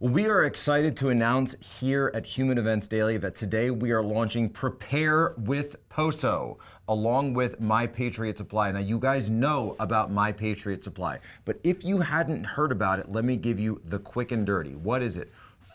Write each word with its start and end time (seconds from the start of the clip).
We 0.00 0.26
are 0.26 0.44
excited 0.44 0.96
to 0.98 1.08
announce 1.08 1.56
here 1.58 2.12
at 2.14 2.24
Human 2.24 2.56
Events 2.56 2.86
Daily 2.86 3.16
that 3.16 3.34
today 3.34 3.72
we 3.72 3.90
are 3.90 4.00
launching 4.00 4.48
Prepare 4.48 5.34
with 5.38 5.74
Poso 5.88 6.60
along 6.86 7.34
with 7.34 7.58
My 7.58 7.84
Patriot 7.84 8.38
Supply. 8.38 8.70
Now, 8.70 8.78
you 8.78 9.00
guys 9.00 9.28
know 9.28 9.74
about 9.80 10.12
My 10.12 10.30
Patriot 10.30 10.84
Supply, 10.84 11.18
but 11.44 11.58
if 11.64 11.84
you 11.84 11.98
hadn't 11.98 12.44
heard 12.44 12.70
about 12.70 13.00
it, 13.00 13.10
let 13.10 13.24
me 13.24 13.36
give 13.36 13.58
you 13.58 13.80
the 13.86 13.98
quick 13.98 14.30
and 14.30 14.46
dirty. 14.46 14.76
What 14.76 15.02
is 15.02 15.16
it? 15.16 15.32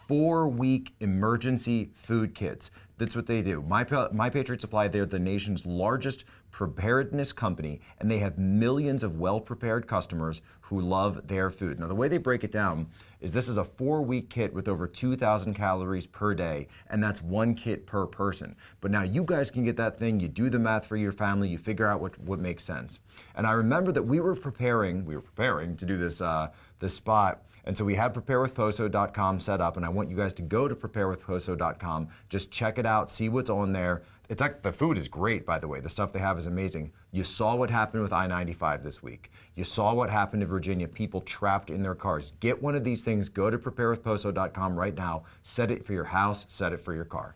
Four 0.08 0.48
week 0.48 0.94
emergency 1.02 1.92
food 1.94 2.34
kits. 2.34 2.72
That's 2.98 3.16
what 3.16 3.26
they 3.26 3.42
do. 3.42 3.62
My, 3.62 3.86
My 4.12 4.30
Patriot 4.30 4.62
Supply, 4.62 4.88
they're 4.88 5.06
the 5.06 5.20
nation's 5.20 5.66
largest 5.66 6.26
preparedness 6.52 7.34
company, 7.34 7.82
and 8.00 8.10
they 8.10 8.20
have 8.20 8.38
millions 8.38 9.04
of 9.04 9.20
well 9.20 9.40
prepared 9.40 9.88
customers 9.88 10.42
who 10.62 10.80
love 10.80 11.28
their 11.28 11.50
food. 11.50 11.80
Now, 11.80 11.88
the 11.88 11.96
way 11.96 12.08
they 12.08 12.18
break 12.18 12.44
it 12.44 12.52
down 12.52 12.88
is 13.20 13.32
this 13.32 13.50
is 13.50 13.58
a 13.58 13.64
four 13.64 14.04
week 14.04 14.30
kit 14.30 14.54
with 14.54 14.68
over 14.68 14.88
2,000 14.88 15.54
calories 15.56 16.06
per 16.06 16.36
day, 16.36 16.68
and 16.90 17.04
that's 17.04 17.22
one 17.22 17.56
kit 17.56 17.88
per 17.88 18.06
person. 18.06 18.56
But 18.80 18.92
now 18.92 19.02
you 19.02 19.24
guys 19.24 19.50
can 19.50 19.64
get 19.64 19.76
that 19.78 19.98
thing, 19.98 20.20
you 20.20 20.28
do 20.28 20.50
the 20.50 20.60
math 20.60 20.86
for 20.86 20.96
your 20.96 21.12
family, 21.12 21.50
you 21.50 21.58
figure 21.58 21.88
out 21.88 22.00
what, 22.00 22.18
what 22.20 22.40
makes 22.40 22.64
sense. 22.64 23.00
And 23.36 23.48
I 23.48 23.52
remember 23.54 23.92
that 23.92 24.04
we 24.04 24.20
were 24.20 24.36
preparing, 24.36 25.04
we 25.06 25.16
were 25.16 25.22
preparing 25.22 25.76
to 25.78 25.86
do 25.86 25.98
this, 25.98 26.22
uh, 26.22 26.50
this 26.84 26.94
spot. 26.94 27.42
And 27.66 27.78
so 27.78 27.86
we 27.86 27.96
had 27.96 28.14
preparewithposo.com 28.14 29.40
set 29.40 29.62
up, 29.62 29.78
and 29.78 29.86
I 29.86 29.90
want 29.90 30.10
you 30.10 30.18
guys 30.18 30.34
to 30.34 30.42
go 30.42 30.68
to 30.68 30.76
preparewithposo.com. 30.76 32.10
Just 32.30 32.52
check 32.52 32.78
it 32.78 32.86
out, 32.86 33.10
see 33.10 33.30
what's 33.30 33.50
on 33.50 33.72
there. 33.72 34.04
It's 34.30 34.42
like 34.42 34.62
the 34.62 34.72
food 34.72 34.98
is 34.98 35.08
great, 35.08 35.46
by 35.46 35.60
the 35.60 35.68
way. 35.68 35.80
The 35.80 35.90
stuff 35.90 36.12
they 36.12 36.20
have 36.20 36.38
is 36.38 36.46
amazing. 36.46 36.92
You 37.12 37.24
saw 37.24 37.56
what 37.56 37.70
happened 37.70 38.04
with 38.04 38.12
I 38.12 38.28
95 38.28 38.84
this 38.84 39.02
week. 39.02 39.32
You 39.56 39.64
saw 39.64 39.94
what 39.94 40.10
happened 40.10 40.44
in 40.44 40.50
Virginia, 40.50 40.88
people 40.88 41.22
trapped 41.22 41.70
in 41.70 41.82
their 41.82 41.96
cars. 41.96 42.34
Get 42.42 42.62
one 42.62 42.76
of 42.76 42.84
these 42.84 43.02
things, 43.02 43.30
go 43.30 43.50
to 43.50 43.58
preparewithposo.com 43.58 44.78
right 44.78 44.96
now, 44.96 45.24
set 45.44 45.72
it 45.72 45.86
for 45.86 45.94
your 45.94 46.04
house, 46.04 46.46
set 46.50 46.74
it 46.74 46.82
for 46.82 46.94
your 46.94 47.06
car. 47.06 47.36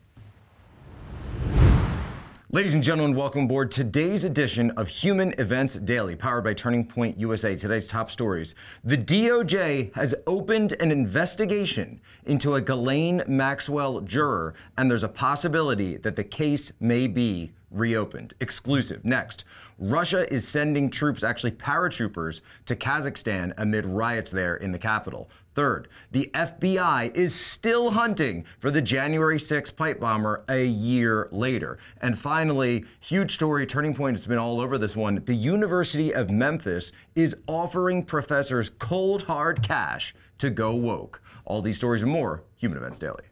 Ladies 2.49 2.75
and 2.75 2.81
gentlemen, 2.81 3.13
welcome 3.13 3.43
aboard 3.43 3.71
today's 3.71 4.23
edition 4.23 4.71
of 4.77 4.87
Human 4.87 5.33
Events 5.37 5.75
Daily, 5.75 6.15
powered 6.15 6.45
by 6.45 6.53
Turning 6.53 6.85
Point 6.85 7.19
USA. 7.19 7.57
Today's 7.57 7.87
top 7.87 8.09
stories. 8.09 8.55
The 8.85 8.97
DOJ 8.97 9.93
has 9.95 10.15
opened 10.25 10.71
an 10.79 10.89
investigation 10.89 11.99
into 12.23 12.55
a 12.55 12.61
Ghislaine 12.61 13.21
Maxwell 13.27 13.99
juror, 13.99 14.53
and 14.77 14.89
there's 14.89 15.03
a 15.03 15.09
possibility 15.09 15.97
that 15.97 16.15
the 16.15 16.23
case 16.23 16.71
may 16.79 17.05
be 17.07 17.51
reopened. 17.69 18.33
Exclusive. 18.39 19.03
Next, 19.03 19.43
Russia 19.79 20.31
is 20.33 20.47
sending 20.47 20.89
troops, 20.89 21.23
actually 21.23 21.51
paratroopers, 21.51 22.41
to 22.65 22.75
Kazakhstan 22.75 23.53
amid 23.57 23.85
riots 23.85 24.31
there 24.31 24.55
in 24.55 24.71
the 24.71 24.79
capital. 24.79 25.29
Third, 25.53 25.87
the 26.11 26.29
FBI 26.33 27.15
is 27.15 27.33
still 27.33 27.91
hunting 27.91 28.45
for 28.59 28.71
the 28.71 28.81
January 28.81 29.39
6 29.39 29.71
pipe 29.71 29.99
bomber 29.99 30.43
a 30.49 30.65
year 30.65 31.29
later. 31.31 31.77
And 32.01 32.17
finally, 32.17 32.85
huge 32.99 33.33
story, 33.33 33.65
turning 33.65 33.93
point 33.93 34.15
it's 34.15 34.25
been 34.25 34.37
all 34.37 34.59
over 34.59 34.77
this 34.77 34.95
one. 34.95 35.23
The 35.25 35.35
University 35.35 36.13
of 36.13 36.29
Memphis 36.29 36.91
is 37.15 37.35
offering 37.47 38.03
professors 38.03 38.69
cold 38.79 39.23
hard 39.23 39.61
cash 39.61 40.15
to 40.39 40.49
go 40.49 40.73
woke. 40.73 41.21
All 41.45 41.61
these 41.61 41.77
stories 41.77 42.03
and 42.03 42.11
more, 42.11 42.43
Human 42.57 42.77
Events 42.77 42.99
Daily. 42.99 43.23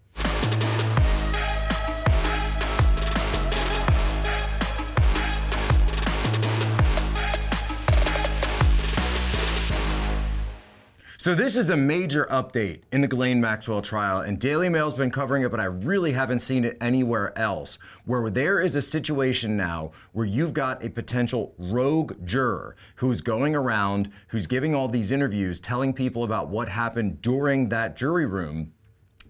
So 11.25 11.33
this 11.33 11.57
is 11.57 11.71
a 11.71 11.75
major 11.75 12.27
update 12.29 12.81
in 12.91 13.01
the 13.01 13.07
Ghislaine 13.07 13.41
Maxwell 13.41 13.81
trial, 13.81 14.19
and 14.19 14.37
Daily 14.39 14.69
Mail's 14.69 14.93
been 14.93 15.09
covering 15.09 15.41
it, 15.41 15.49
but 15.49 15.59
I 15.59 15.63
really 15.63 16.11
haven't 16.11 16.37
seen 16.37 16.63
it 16.63 16.77
anywhere 16.79 17.35
else. 17.35 17.79
Where 18.05 18.29
there 18.29 18.61
is 18.61 18.75
a 18.75 18.81
situation 18.83 19.57
now 19.57 19.89
where 20.11 20.27
you've 20.27 20.53
got 20.53 20.83
a 20.83 20.89
potential 20.91 21.55
rogue 21.57 22.13
juror 22.23 22.75
who's 22.97 23.21
going 23.21 23.55
around, 23.55 24.11
who's 24.27 24.45
giving 24.45 24.75
all 24.75 24.87
these 24.87 25.11
interviews, 25.11 25.59
telling 25.59 25.93
people 25.93 26.23
about 26.23 26.49
what 26.49 26.69
happened 26.69 27.23
during 27.23 27.69
that 27.69 27.97
jury 27.97 28.27
room 28.27 28.71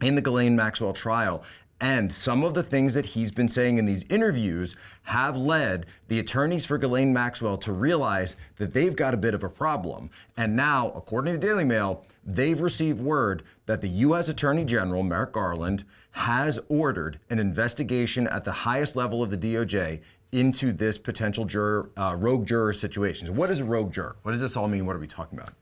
in 0.01 0.15
the 0.15 0.21
Ghislaine 0.21 0.57
Maxwell 0.57 0.91
trial. 0.91 1.45
And 1.81 2.11
some 2.11 2.43
of 2.43 2.53
the 2.53 2.63
things 2.63 2.93
that 2.93 3.05
he's 3.05 3.31
been 3.31 3.49
saying 3.49 3.77
in 3.77 3.85
these 3.85 4.05
interviews 4.09 4.77
have 5.03 5.35
led 5.35 5.85
the 6.07 6.19
attorneys 6.19 6.65
for 6.65 6.77
Ghislaine 6.77 7.11
Maxwell 7.11 7.57
to 7.57 7.73
realize 7.73 8.37
that 8.57 8.73
they've 8.73 8.95
got 8.95 9.13
a 9.13 9.17
bit 9.17 9.33
of 9.33 9.43
a 9.43 9.49
problem. 9.49 10.09
And 10.37 10.55
now, 10.55 10.93
according 10.95 11.33
to 11.33 11.39
the 11.39 11.45
Daily 11.45 11.65
Mail, 11.65 12.05
they've 12.25 12.59
received 12.59 13.01
word 13.01 13.43
that 13.65 13.81
the 13.81 13.89
U.S. 13.89 14.29
Attorney 14.29 14.63
General, 14.63 15.03
Merrick 15.03 15.33
Garland, 15.33 15.83
has 16.11 16.59
ordered 16.69 17.19
an 17.29 17.39
investigation 17.39 18.25
at 18.27 18.45
the 18.45 18.51
highest 18.51 18.95
level 18.95 19.21
of 19.21 19.29
the 19.29 19.37
DOJ 19.37 19.99
into 20.31 20.71
this 20.71 20.97
potential 20.97 21.43
juror, 21.43 21.89
uh, 21.97 22.15
rogue 22.17 22.45
juror 22.45 22.71
situation. 22.71 23.27
So 23.27 23.33
what 23.33 23.49
is 23.49 23.59
a 23.59 23.65
rogue 23.65 23.91
juror? 23.91 24.15
What 24.23 24.31
does 24.31 24.41
this 24.41 24.55
all 24.55 24.69
mean? 24.69 24.85
What 24.85 24.95
are 24.95 24.99
we 24.99 25.07
talking 25.07 25.37
about? 25.37 25.53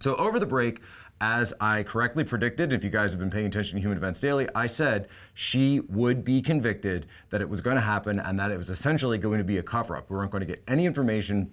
So, 0.00 0.14
over 0.16 0.38
the 0.38 0.46
break, 0.46 0.80
as 1.20 1.52
I 1.60 1.82
correctly 1.82 2.24
predicted, 2.24 2.72
if 2.72 2.84
you 2.84 2.90
guys 2.90 3.12
have 3.12 3.18
been 3.18 3.30
paying 3.30 3.46
attention 3.46 3.76
to 3.76 3.80
Human 3.80 3.98
Events 3.98 4.20
Daily, 4.20 4.48
I 4.54 4.66
said 4.66 5.08
she 5.34 5.80
would 5.88 6.24
be 6.24 6.40
convicted, 6.40 7.06
that 7.30 7.40
it 7.40 7.48
was 7.48 7.60
going 7.60 7.76
to 7.76 7.82
happen, 7.82 8.20
and 8.20 8.38
that 8.38 8.50
it 8.50 8.56
was 8.56 8.70
essentially 8.70 9.18
going 9.18 9.38
to 9.38 9.44
be 9.44 9.58
a 9.58 9.62
cover 9.62 9.96
up. 9.96 10.10
We 10.10 10.16
weren't 10.16 10.30
going 10.30 10.40
to 10.40 10.46
get 10.46 10.62
any 10.68 10.86
information 10.86 11.50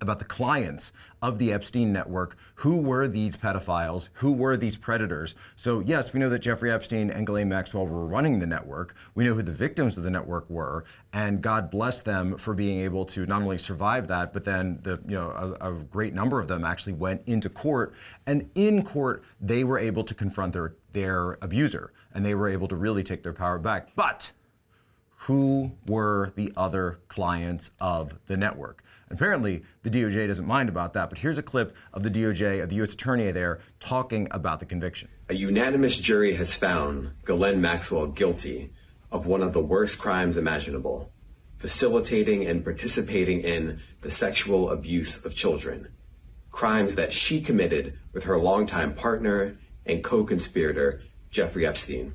about 0.00 0.18
the 0.18 0.24
clients 0.24 0.92
of 1.22 1.38
the 1.38 1.52
Epstein 1.52 1.92
network. 1.92 2.36
Who 2.56 2.76
were 2.76 3.08
these 3.08 3.36
pedophiles? 3.36 4.08
Who 4.14 4.32
were 4.32 4.56
these 4.56 4.76
predators? 4.76 5.34
So, 5.56 5.80
yes, 5.80 6.12
we 6.12 6.20
know 6.20 6.28
that 6.28 6.40
Jeffrey 6.40 6.70
Epstein 6.70 7.10
and 7.10 7.26
Ghislaine 7.26 7.48
Maxwell 7.48 7.86
were 7.86 8.06
running 8.06 8.38
the 8.38 8.46
network. 8.46 8.94
We 9.14 9.24
know 9.24 9.34
who 9.34 9.42
the 9.42 9.52
victims 9.52 9.96
of 9.96 10.04
the 10.04 10.10
network 10.10 10.48
were, 10.50 10.84
and 11.12 11.40
God 11.40 11.70
bless 11.70 12.02
them 12.02 12.36
for 12.36 12.54
being 12.54 12.80
able 12.80 13.04
to 13.06 13.26
not 13.26 13.42
only 13.42 13.58
survive 13.58 14.08
that, 14.08 14.32
but 14.32 14.44
then 14.44 14.78
the 14.82 15.00
you 15.06 15.14
know 15.14 15.56
a, 15.60 15.70
a 15.70 15.72
great 15.72 16.14
number 16.14 16.40
of 16.40 16.48
them 16.48 16.64
actually 16.64 16.94
went 16.94 17.22
into 17.26 17.48
court, 17.48 17.94
and 18.26 18.48
in 18.54 18.82
court 18.82 19.24
they 19.40 19.64
were 19.64 19.78
able 19.78 20.04
to 20.04 20.14
confront 20.14 20.52
their 20.52 20.74
their 20.92 21.38
abuser, 21.42 21.92
and 22.12 22.24
they 22.24 22.34
were 22.34 22.48
able 22.48 22.68
to 22.68 22.76
really 22.76 23.02
take 23.02 23.22
their 23.22 23.32
power 23.32 23.58
back. 23.58 23.94
But 23.94 24.30
who 25.16 25.72
were 25.86 26.32
the 26.36 26.52
other 26.56 26.98
clients 27.08 27.70
of 27.80 28.18
the 28.26 28.36
network? 28.36 28.82
Apparently, 29.14 29.62
the 29.84 29.90
DOJ 29.90 30.26
doesn't 30.26 30.44
mind 30.46 30.68
about 30.68 30.92
that, 30.94 31.08
but 31.08 31.18
here's 31.18 31.38
a 31.38 31.42
clip 31.42 31.76
of 31.92 32.02
the 32.02 32.10
DOJ, 32.10 32.60
of 32.60 32.68
the 32.68 32.74
U.S. 32.76 32.94
Attorney 32.94 33.30
there, 33.30 33.60
talking 33.78 34.26
about 34.32 34.58
the 34.58 34.66
conviction. 34.66 35.08
A 35.28 35.34
unanimous 35.34 35.96
jury 35.96 36.34
has 36.34 36.52
found 36.52 37.12
Ghislaine 37.24 37.60
Maxwell 37.60 38.08
guilty 38.08 38.72
of 39.12 39.26
one 39.26 39.40
of 39.40 39.52
the 39.52 39.60
worst 39.60 40.00
crimes 40.00 40.36
imaginable 40.36 41.12
facilitating 41.58 42.44
and 42.44 42.64
participating 42.64 43.40
in 43.40 43.80
the 44.00 44.10
sexual 44.10 44.70
abuse 44.70 45.24
of 45.24 45.36
children. 45.36 45.88
Crimes 46.50 46.96
that 46.96 47.12
she 47.14 47.40
committed 47.40 47.96
with 48.12 48.24
her 48.24 48.36
longtime 48.36 48.94
partner 48.94 49.54
and 49.86 50.02
co 50.02 50.24
conspirator, 50.24 51.02
Jeffrey 51.30 51.64
Epstein. 51.64 52.14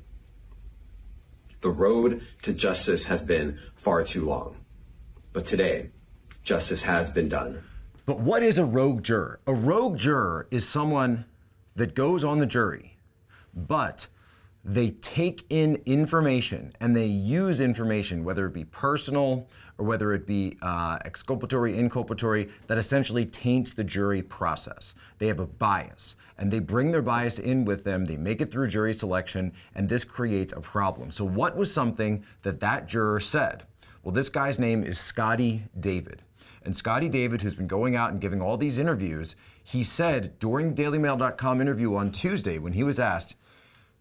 The 1.62 1.70
road 1.70 2.26
to 2.42 2.52
justice 2.52 3.06
has 3.06 3.22
been 3.22 3.58
far 3.74 4.04
too 4.04 4.26
long. 4.26 4.58
But 5.32 5.46
today, 5.46 5.90
justice 6.50 6.82
has 6.82 7.08
been 7.08 7.28
done. 7.28 7.62
But 8.06 8.18
what 8.18 8.42
is 8.42 8.58
a 8.58 8.64
rogue 8.64 9.04
juror? 9.04 9.38
A 9.46 9.54
rogue 9.54 9.96
juror 9.96 10.48
is 10.50 10.68
someone 10.68 11.24
that 11.76 11.94
goes 11.94 12.24
on 12.24 12.40
the 12.40 12.46
jury, 12.46 12.96
but 13.54 14.08
they 14.64 14.90
take 14.90 15.44
in 15.50 15.80
information 15.86 16.72
and 16.80 16.96
they 16.96 17.06
use 17.06 17.60
information, 17.60 18.24
whether 18.24 18.46
it 18.46 18.52
be 18.52 18.64
personal 18.64 19.46
or 19.78 19.86
whether 19.86 20.12
it 20.12 20.26
be 20.26 20.56
uh, 20.60 20.98
exculpatory, 21.04 21.74
inculpatory, 21.74 22.50
that 22.66 22.78
essentially 22.78 23.26
taints 23.26 23.72
the 23.72 23.84
jury 23.84 24.20
process. 24.20 24.96
They 25.18 25.28
have 25.28 25.38
a 25.38 25.46
bias 25.46 26.16
and 26.36 26.50
they 26.50 26.58
bring 26.58 26.90
their 26.90 27.00
bias 27.00 27.38
in 27.38 27.64
with 27.64 27.84
them. 27.84 28.04
They 28.04 28.16
make 28.16 28.40
it 28.40 28.50
through 28.50 28.66
jury 28.66 28.92
selection, 28.92 29.52
and 29.76 29.88
this 29.88 30.02
creates 30.02 30.52
a 30.52 30.60
problem. 30.60 31.12
So, 31.12 31.24
what 31.24 31.56
was 31.56 31.72
something 31.72 32.24
that 32.42 32.58
that 32.58 32.88
juror 32.88 33.20
said? 33.20 33.62
Well, 34.02 34.12
this 34.12 34.28
guy's 34.28 34.58
name 34.58 34.82
is 34.82 34.98
Scotty 34.98 35.62
David. 35.78 36.22
And 36.62 36.76
Scotty 36.76 37.08
David, 37.08 37.40
who's 37.40 37.54
been 37.54 37.66
going 37.66 37.96
out 37.96 38.10
and 38.10 38.20
giving 38.20 38.42
all 38.42 38.56
these 38.56 38.78
interviews, 38.78 39.34
he 39.62 39.82
said 39.82 40.38
during 40.38 40.74
DailyMail.com 40.74 41.60
interview 41.60 41.94
on 41.94 42.12
Tuesday 42.12 42.58
when 42.58 42.72
he 42.72 42.82
was 42.82 43.00
asked 43.00 43.36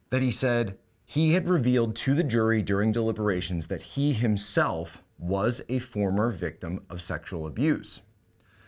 that 0.10 0.22
he 0.22 0.32
said 0.32 0.78
he 1.06 1.34
had 1.34 1.48
revealed 1.48 1.96
to 1.96 2.14
the 2.14 2.24
jury 2.24 2.62
during 2.62 2.92
deliberations 2.92 3.68
that 3.68 3.82
he 3.82 4.14
himself 4.14 5.02
was 5.18 5.62
a 5.70 5.80
former 5.80 6.30
victim 6.30 6.82
of 6.90 7.02
sexual 7.02 7.48
abuse. 7.48 8.02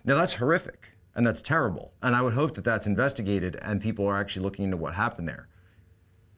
Now, 0.03 0.15
that's 0.15 0.33
horrific 0.33 0.91
and 1.15 1.27
that's 1.27 1.41
terrible. 1.41 1.94
And 2.01 2.15
I 2.15 2.21
would 2.21 2.33
hope 2.33 2.55
that 2.55 2.63
that's 2.63 2.87
investigated 2.87 3.57
and 3.61 3.81
people 3.81 4.07
are 4.07 4.17
actually 4.17 4.44
looking 4.44 4.65
into 4.65 4.77
what 4.77 4.94
happened 4.94 5.27
there. 5.27 5.49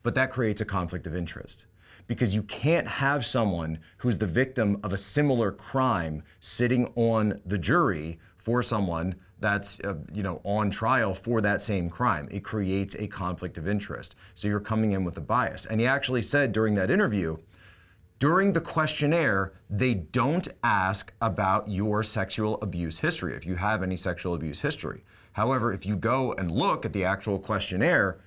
But 0.02 0.16
that 0.16 0.32
creates 0.32 0.60
a 0.60 0.66
conflict 0.66 1.08
of 1.08 1.16
interest 1.16 1.68
because 2.08 2.34
you 2.34 2.44
can't 2.44 2.88
have 2.88 3.26
someone 3.26 3.80
who's 3.98 4.18
the 4.18 4.28
victim 4.28 4.80
of 4.84 4.94
a 4.94 4.98
similar 4.98 5.52
crime 5.52 6.24
sitting 6.40 6.92
on 6.96 7.40
the 7.46 7.58
jury 7.58 8.20
for 8.38 8.62
someone 8.62 9.16
that's 9.40 9.80
uh, 9.82 9.96
you 10.14 10.24
know 10.24 10.42
on 10.44 10.70
trial 10.70 11.14
for 11.14 11.42
that 11.42 11.62
same 11.62 11.90
crime. 11.90 12.28
It 12.32 12.44
creates 12.44 12.96
a 12.96 13.08
conflict 13.08 13.58
of 13.58 13.68
interest. 13.68 14.16
So 14.36 14.48
you're 14.48 14.60
coming 14.60 14.94
in 14.94 15.04
with 15.04 15.18
a 15.18 15.22
bias. 15.22 15.66
And 15.66 15.80
he 15.80 15.88
actually 15.88 16.22
said 16.22 16.52
during 16.52 16.76
that 16.76 16.90
interview, 16.90 17.38
during 18.20 18.54
the 18.54 18.62
questionnaire, 18.62 19.52
they 19.70 19.94
don't 19.94 20.48
ask 20.64 21.12
about 21.22 21.68
your 21.68 22.04
sexual 22.04 22.58
abuse 22.62 23.00
history, 23.00 23.36
if 23.36 23.46
you 23.46 23.56
have 23.56 23.84
any 23.84 23.98
sexual 23.98 24.34
abuse 24.34 24.62
history. 24.62 25.04
However, 25.34 25.74
if 25.74 25.86
you 25.86 25.98
go 25.98 26.32
and 26.34 26.50
look 26.50 26.86
at 26.86 26.94
the 26.94 27.04
actual 27.04 27.38
questionnaire, 27.38 28.22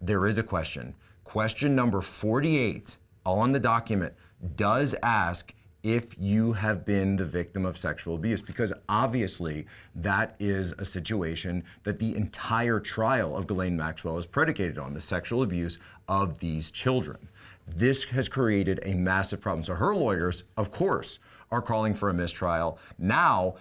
there 0.00 0.26
is 0.26 0.38
a 0.38 0.42
question. 0.42 0.94
Question 1.24 1.74
number 1.74 2.00
48 2.00 2.96
on 3.24 3.52
the 3.52 3.60
document 3.60 4.14
does 4.56 4.94
ask 5.02 5.54
if 5.82 6.18
you 6.18 6.52
have 6.54 6.86
been 6.86 7.14
the 7.14 7.24
victim 7.24 7.66
of 7.66 7.76
sexual 7.76 8.14
abuse, 8.14 8.40
because 8.40 8.72
obviously 8.88 9.66
that 9.94 10.34
is 10.38 10.72
a 10.78 10.84
situation 10.84 11.62
that 11.82 11.98
the 11.98 12.16
entire 12.16 12.80
trial 12.80 13.36
of 13.36 13.46
Ghislaine 13.46 13.76
Maxwell 13.76 14.16
is 14.16 14.24
predicated 14.24 14.78
on 14.78 14.94
the 14.94 15.00
sexual 15.00 15.42
abuse 15.42 15.78
of 16.08 16.38
these 16.38 16.70
children. 16.70 17.28
This 17.68 18.04
has 18.04 18.30
created 18.30 18.80
a 18.82 18.94
massive 18.94 19.42
problem. 19.42 19.62
So 19.62 19.74
her 19.74 19.94
lawyers, 19.94 20.44
of 20.56 20.70
course, 20.70 21.18
are 21.50 21.62
calling 21.62 21.94
for 21.94 22.08
a 22.08 22.14
mistrial. 22.14 22.78
Now, 22.98 23.56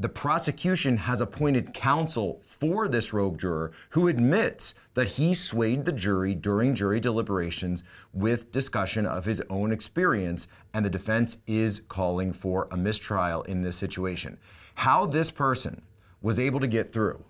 the 0.00 0.08
prosecution 0.08 0.96
has 0.96 1.20
appointed 1.20 1.74
counsel 1.74 2.40
for 2.46 2.86
this 2.86 3.12
rogue 3.12 3.36
juror 3.36 3.72
who 3.90 4.06
admits 4.06 4.74
that 4.94 5.08
he 5.08 5.34
swayed 5.34 5.84
the 5.84 5.92
jury 5.92 6.36
during 6.36 6.72
jury 6.72 7.00
deliberations 7.00 7.82
with 8.12 8.52
discussion 8.52 9.04
of 9.04 9.24
his 9.24 9.42
own 9.50 9.72
experience, 9.72 10.46
and 10.72 10.84
the 10.84 10.90
defense 10.90 11.38
is 11.48 11.82
calling 11.88 12.32
for 12.32 12.68
a 12.70 12.76
mistrial 12.76 13.42
in 13.42 13.62
this 13.62 13.76
situation. 13.76 14.38
How 14.76 15.04
this 15.04 15.32
person 15.32 15.82
was 16.22 16.38
able 16.38 16.60
to 16.60 16.68
get 16.68 16.92
through, 16.92 17.24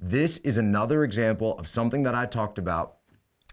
this 0.00 0.38
is 0.38 0.56
another 0.56 1.04
example 1.04 1.56
of 1.58 1.68
something 1.68 2.02
that 2.02 2.14
I 2.14 2.26
talked 2.26 2.58
about 2.58 2.96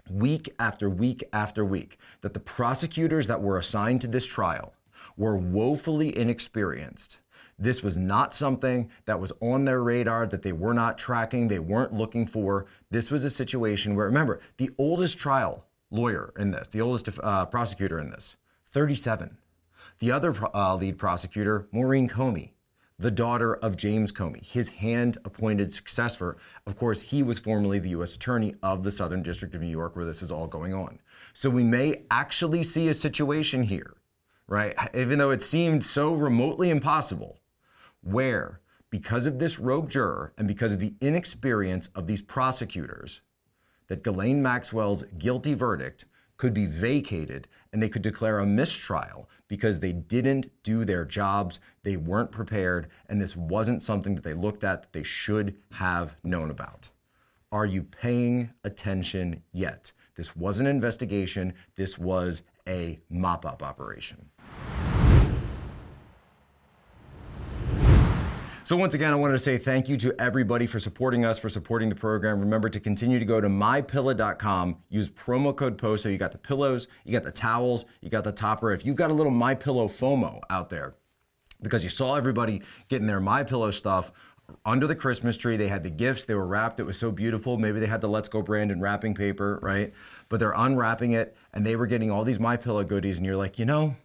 week 0.10 0.52
after 0.58 0.90
week 0.90 1.24
after 1.32 1.64
week 1.64 2.00
that 2.22 2.34
the 2.34 2.40
prosecutors 2.40 3.28
that 3.28 3.42
were 3.42 3.60
assigned 3.60 4.02
to 4.02 4.08
this 4.08 4.26
trial 4.26 4.74
were 5.16 5.38
woefully 5.38 6.18
inexperienced. 6.18 7.20
This 7.60 7.84
was 7.84 7.98
not 7.98 8.34
something 8.34 8.90
that 9.06 9.20
was 9.20 9.32
on 9.42 9.66
their 9.66 9.84
radar, 9.84 10.26
that 10.28 10.42
they 10.42 10.54
were 10.54 10.74
not 10.74 10.98
tracking, 10.98 11.48
they 11.48 11.60
weren't 11.60 11.94
looking 11.94 12.26
for. 12.26 12.66
This 12.90 13.12
was 13.12 13.24
a 13.24 13.30
situation 13.30 13.96
where, 13.96 14.06
remember, 14.06 14.40
the 14.58 14.72
oldest 14.78 15.18
trial 15.18 15.66
lawyer 15.92 16.34
in 16.38 16.52
this, 16.52 16.68
the 16.68 16.82
oldest 16.82 17.10
uh, 17.22 17.46
prosecutor 17.46 18.00
in 18.00 18.10
this, 18.10 18.38
37. 18.72 19.38
The 20.00 20.12
other 20.12 20.36
uh, 20.56 20.76
lead 20.76 20.98
prosecutor, 20.98 21.68
Maureen 21.72 22.10
Comey, 22.10 22.52
the 22.98 23.12
daughter 23.12 23.56
of 23.56 23.78
James 23.78 24.12
Comey, 24.12 24.44
his 24.44 24.70
hand 24.70 25.18
appointed 25.26 25.74
successor. 25.74 26.38
Of 26.68 26.78
course, 26.78 27.02
he 27.02 27.24
was 27.24 27.40
formerly 27.40 27.80
the 27.80 27.90
U.S. 27.90 28.16
Attorney 28.16 28.56
of 28.62 28.84
the 28.84 28.92
Southern 28.92 29.24
District 29.24 29.56
of 29.56 29.62
New 29.62 29.68
York, 29.68 29.96
where 29.96 30.06
this 30.06 30.22
is 30.22 30.32
all 30.32 30.48
going 30.48 30.74
on. 30.74 31.00
So 31.34 31.50
we 31.50 31.64
may 31.64 32.04
actually 32.12 32.64
see 32.64 32.90
a 32.90 32.94
situation 32.94 33.64
here, 33.64 33.96
right? 34.48 34.76
Even 34.94 35.18
though 35.18 35.32
it 35.32 35.42
seemed 35.42 35.84
so 35.84 36.14
remotely 36.14 36.70
impossible, 36.70 37.40
where 38.02 38.60
because 38.90 39.26
of 39.26 39.40
this 39.40 39.58
rogue 39.58 39.90
juror 39.90 40.34
and 40.38 40.48
because 40.48 40.72
of 40.72 40.80
the 40.80 40.94
inexperience 41.02 41.90
of 41.96 42.08
these 42.08 42.22
prosecutors, 42.22 43.22
that 43.88 44.04
Ghislaine 44.04 44.42
Maxwell's 44.42 45.04
guilty 45.18 45.54
verdict 45.54 46.06
could 46.38 46.54
be 46.54 46.66
vacated 46.66 47.48
and 47.72 47.82
they 47.82 47.90
could 47.90 48.02
declare 48.02 48.40
a 48.40 48.46
mistrial 48.46 49.30
because 49.48 49.80
they 49.80 49.94
didn't 49.94 50.50
do 50.64 50.84
their 50.84 51.06
jobs, 51.06 51.60
they 51.84 51.98
weren't 51.98 52.32
prepared, 52.32 52.88
and 53.10 53.22
this 53.22 53.36
wasn't 53.36 53.84
something 53.84 54.16
that 54.16 54.24
they 54.24 54.34
looked 54.34 54.64
at 54.64 54.82
that 54.82 54.92
they 54.92 55.04
should 55.04 55.56
have 55.72 56.16
known 56.24 56.50
about. 56.50 56.90
Are 57.52 57.68
you 57.68 57.84
paying 57.84 58.50
attention 58.64 59.44
yet? 59.52 59.92
This 60.16 60.36
was 60.36 60.60
an 60.60 60.66
investigation, 60.68 61.54
this 61.76 61.98
was 61.98 62.42
a 62.68 63.00
mop 63.10 63.46
up 63.46 63.62
operation. 63.62 64.31
So, 68.72 68.78
once 68.78 68.94
again, 68.94 69.12
I 69.12 69.18
wanted 69.18 69.34
to 69.34 69.40
say 69.40 69.58
thank 69.58 69.90
you 69.90 69.98
to 69.98 70.16
everybody 70.18 70.66
for 70.66 70.80
supporting 70.80 71.26
us, 71.26 71.38
for 71.38 71.50
supporting 71.50 71.90
the 71.90 71.96
program. 71.96 72.40
Remember 72.40 72.70
to 72.70 72.80
continue 72.80 73.20
to 73.20 73.26
go 73.26 73.42
to 73.42 73.50
mypillow.com, 73.50 74.78
use 74.88 75.10
promo 75.10 75.54
code 75.54 75.78
POSO. 75.78 76.10
You 76.10 76.18
got 76.18 76.32
the 76.32 76.38
pillows, 76.38 76.88
you 77.04 77.12
got 77.12 77.24
the 77.24 77.34
towels, 77.34 77.84
you 78.00 78.10
got 78.10 78.24
the 78.24 78.32
topper. 78.32 78.72
If 78.72 78.86
you've 78.86 78.96
got 78.96 79.12
a 79.12 79.14
little 79.14 79.34
My 79.34 79.56
Pillow 79.56 79.90
FOMO 79.90 80.40
out 80.50 80.70
there, 80.70 80.96
because 81.62 81.84
you 81.84 81.90
saw 81.90 82.16
everybody 82.16 82.62
getting 82.88 83.08
their 83.08 83.20
My 83.20 83.44
Pillow 83.44 83.72
stuff 83.72 84.14
under 84.66 84.88
the 84.88 84.96
Christmas 84.96 85.36
tree. 85.36 85.58
They 85.58 85.68
had 85.68 85.84
the 85.84 85.90
gifts, 85.90 86.24
they 86.24 86.36
were 86.36 86.48
wrapped. 86.48 86.80
It 86.80 86.84
was 86.84 86.98
so 86.98 87.12
beautiful. 87.12 87.58
Maybe 87.58 87.82
they 87.82 87.88
had 87.88 88.00
the 88.00 88.08
Let's 88.08 88.30
Go 88.30 88.42
Brandon 88.42 88.80
wrapping 88.80 89.16
paper, 89.16 89.60
right? 89.62 89.92
But 90.30 90.40
they're 90.40 90.54
unwrapping 90.56 91.12
it 91.12 91.36
and 91.52 91.66
they 91.66 91.76
were 91.76 91.88
getting 91.88 92.10
all 92.10 92.24
these 92.24 92.40
My 92.40 92.56
Pillow 92.56 92.86
goodies, 92.86 93.18
and 93.18 93.26
you're 93.26 93.36
like, 93.36 93.60
you 93.60 93.66
know, 93.66 93.98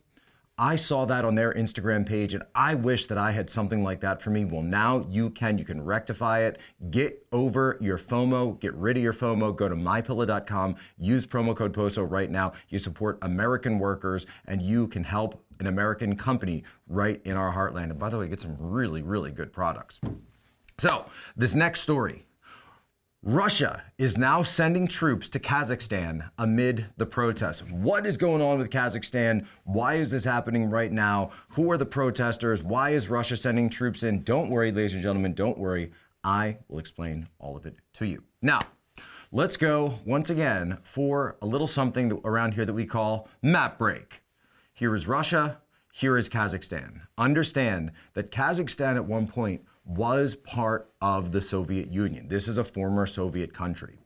I 0.58 0.76
saw 0.76 1.04
that 1.04 1.26
on 1.26 1.34
their 1.34 1.52
Instagram 1.52 2.06
page 2.06 2.32
and 2.32 2.42
I 2.54 2.74
wish 2.74 3.06
that 3.06 3.18
I 3.18 3.30
had 3.30 3.50
something 3.50 3.82
like 3.84 4.00
that 4.00 4.22
for 4.22 4.30
me. 4.30 4.46
Well, 4.46 4.62
now 4.62 5.04
you 5.10 5.28
can. 5.30 5.58
You 5.58 5.66
can 5.66 5.84
rectify 5.84 6.40
it. 6.40 6.58
Get 6.90 7.26
over 7.30 7.76
your 7.78 7.98
FOMO. 7.98 8.58
Get 8.58 8.74
rid 8.74 8.96
of 8.96 9.02
your 9.02 9.12
FOMO. 9.12 9.54
Go 9.54 9.68
to 9.68 9.74
mypillow.com. 9.74 10.76
Use 10.96 11.26
promo 11.26 11.54
code 11.54 11.74
POSO 11.74 12.10
right 12.10 12.30
now. 12.30 12.52
You 12.70 12.78
support 12.78 13.18
American 13.20 13.78
workers 13.78 14.26
and 14.46 14.62
you 14.62 14.88
can 14.88 15.04
help 15.04 15.44
an 15.60 15.66
American 15.66 16.16
company 16.16 16.64
right 16.88 17.20
in 17.24 17.36
our 17.36 17.52
heartland. 17.52 17.90
And 17.90 17.98
by 17.98 18.08
the 18.08 18.18
way, 18.18 18.28
get 18.28 18.40
some 18.40 18.56
really, 18.58 19.02
really 19.02 19.32
good 19.32 19.52
products. 19.52 20.00
So, 20.78 21.06
this 21.36 21.54
next 21.54 21.80
story 21.80 22.25
Russia 23.22 23.82
is 23.98 24.18
now 24.18 24.42
sending 24.42 24.86
troops 24.86 25.28
to 25.28 25.40
Kazakhstan 25.40 26.30
amid 26.38 26.86
the 26.96 27.06
protests. 27.06 27.62
What 27.62 28.06
is 28.06 28.16
going 28.16 28.40
on 28.40 28.58
with 28.58 28.70
Kazakhstan? 28.70 29.46
Why 29.64 29.94
is 29.94 30.10
this 30.10 30.22
happening 30.22 30.70
right 30.70 30.92
now? 30.92 31.30
Who 31.50 31.70
are 31.72 31.78
the 31.78 31.86
protesters? 31.86 32.62
Why 32.62 32.90
is 32.90 33.08
Russia 33.08 33.36
sending 33.36 33.68
troops 33.68 34.02
in? 34.02 34.22
Don't 34.22 34.50
worry, 34.50 34.70
ladies 34.70 34.94
and 34.94 35.02
gentlemen, 35.02 35.34
don't 35.34 35.58
worry. 35.58 35.92
I 36.22 36.58
will 36.68 36.78
explain 36.78 37.28
all 37.38 37.56
of 37.56 37.66
it 37.66 37.76
to 37.94 38.06
you. 38.06 38.22
Now, 38.42 38.60
let's 39.32 39.56
go 39.56 39.98
once 40.04 40.30
again 40.30 40.78
for 40.82 41.36
a 41.42 41.46
little 41.46 41.66
something 41.66 42.12
around 42.24 42.52
here 42.52 42.64
that 42.64 42.72
we 42.72 42.86
call 42.86 43.28
map 43.42 43.78
break. 43.78 44.22
Here 44.72 44.94
is 44.94 45.08
Russia, 45.08 45.58
here 45.92 46.16
is 46.16 46.28
Kazakhstan. 46.28 47.00
Understand 47.16 47.92
that 48.12 48.30
Kazakhstan 48.30 48.96
at 48.96 49.04
one 49.04 49.26
point 49.26 49.62
was 49.86 50.34
part 50.34 50.90
of 51.00 51.32
the 51.32 51.40
Soviet 51.40 51.90
Union. 51.90 52.28
This 52.28 52.48
is 52.48 52.58
a 52.58 52.64
former 52.64 53.06
Soviet 53.06 53.54
country. 53.54 53.98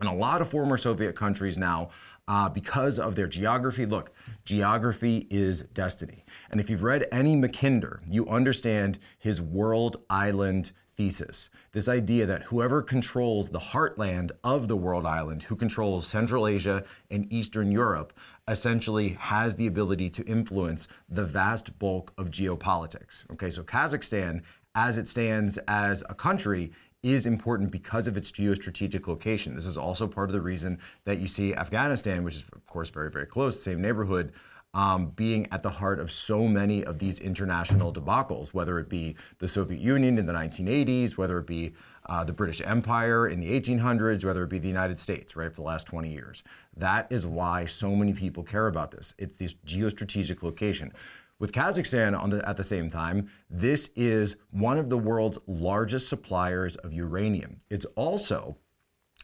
And 0.00 0.08
a 0.08 0.14
lot 0.14 0.40
of 0.40 0.48
former 0.48 0.76
Soviet 0.76 1.14
countries 1.14 1.56
now, 1.58 1.90
uh, 2.26 2.48
because 2.48 2.98
of 2.98 3.14
their 3.14 3.28
geography, 3.28 3.86
look, 3.86 4.10
geography 4.44 5.28
is 5.30 5.62
destiny. 5.74 6.24
And 6.50 6.60
if 6.60 6.70
you've 6.70 6.82
read 6.82 7.06
any 7.12 7.36
Mackinder, 7.36 8.00
you 8.08 8.26
understand 8.26 8.98
his 9.18 9.40
world 9.40 9.98
island 10.10 10.72
thesis. 10.96 11.50
This 11.72 11.88
idea 11.88 12.26
that 12.26 12.42
whoever 12.42 12.82
controls 12.82 13.48
the 13.48 13.58
heartland 13.58 14.30
of 14.44 14.68
the 14.68 14.76
world 14.76 15.06
island, 15.06 15.42
who 15.42 15.56
controls 15.56 16.06
Central 16.06 16.46
Asia 16.46 16.84
and 17.10 17.32
Eastern 17.32 17.70
Europe, 17.70 18.12
essentially 18.48 19.10
has 19.10 19.54
the 19.54 19.66
ability 19.66 20.10
to 20.10 20.24
influence 20.24 20.88
the 21.08 21.24
vast 21.24 21.78
bulk 21.78 22.12
of 22.18 22.30
geopolitics. 22.30 23.30
Okay, 23.32 23.50
so 23.50 23.62
Kazakhstan 23.62 24.42
as 24.74 24.98
it 24.98 25.06
stands 25.08 25.58
as 25.68 26.02
a 26.08 26.14
country 26.14 26.72
is 27.02 27.26
important 27.26 27.70
because 27.70 28.06
of 28.06 28.16
its 28.16 28.30
geostrategic 28.30 29.08
location. 29.08 29.54
This 29.54 29.66
is 29.66 29.76
also 29.76 30.06
part 30.06 30.28
of 30.28 30.34
the 30.34 30.40
reason 30.40 30.78
that 31.04 31.18
you 31.18 31.26
see 31.26 31.54
Afghanistan, 31.54 32.22
which 32.22 32.36
is, 32.36 32.44
of 32.52 32.64
course, 32.66 32.90
very, 32.90 33.10
very 33.10 33.26
close, 33.26 33.60
same 33.60 33.82
neighborhood, 33.82 34.32
um, 34.74 35.08
being 35.16 35.46
at 35.52 35.62
the 35.62 35.68
heart 35.68 35.98
of 35.98 36.10
so 36.10 36.48
many 36.48 36.84
of 36.84 36.98
these 36.98 37.18
international 37.18 37.92
debacles, 37.92 38.54
whether 38.54 38.78
it 38.78 38.88
be 38.88 39.16
the 39.38 39.48
Soviet 39.48 39.80
Union 39.80 40.16
in 40.16 40.24
the 40.24 40.32
1980s, 40.32 41.18
whether 41.18 41.38
it 41.38 41.46
be 41.46 41.74
uh, 42.06 42.24
the 42.24 42.32
British 42.32 42.62
Empire 42.64 43.28
in 43.28 43.40
the 43.40 43.60
1800s, 43.60 44.24
whether 44.24 44.44
it 44.44 44.48
be 44.48 44.58
the 44.58 44.68
United 44.68 44.98
States, 44.98 45.36
right, 45.36 45.50
for 45.52 45.60
the 45.60 45.66
last 45.66 45.86
20 45.88 46.10
years. 46.10 46.42
That 46.76 47.06
is 47.10 47.26
why 47.26 47.66
so 47.66 47.94
many 47.94 48.14
people 48.14 48.42
care 48.42 48.68
about 48.68 48.90
this. 48.90 49.12
It's 49.18 49.34
this 49.34 49.54
geostrategic 49.66 50.42
location. 50.42 50.92
With 51.42 51.50
Kazakhstan 51.50 52.30
the, 52.30 52.48
at 52.48 52.56
the 52.56 52.62
same 52.62 52.88
time, 52.88 53.28
this 53.50 53.90
is 53.96 54.36
one 54.52 54.78
of 54.78 54.88
the 54.88 54.96
world's 54.96 55.38
largest 55.48 56.08
suppliers 56.08 56.76
of 56.76 56.92
uranium. 56.92 57.58
It's 57.68 57.84
also 57.96 58.56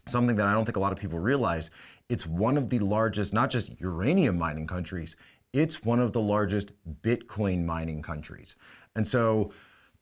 something 0.08 0.34
that 0.34 0.46
I 0.48 0.52
don't 0.52 0.64
think 0.64 0.74
a 0.74 0.80
lot 0.80 0.90
of 0.90 0.98
people 0.98 1.20
realize. 1.20 1.70
It's 2.08 2.26
one 2.26 2.56
of 2.56 2.70
the 2.70 2.80
largest, 2.80 3.32
not 3.32 3.50
just 3.50 3.80
uranium 3.80 4.36
mining 4.36 4.66
countries, 4.66 5.14
it's 5.52 5.84
one 5.84 6.00
of 6.00 6.12
the 6.12 6.20
largest 6.20 6.72
Bitcoin 7.02 7.64
mining 7.64 8.02
countries. 8.02 8.56
And 8.96 9.06
so 9.06 9.52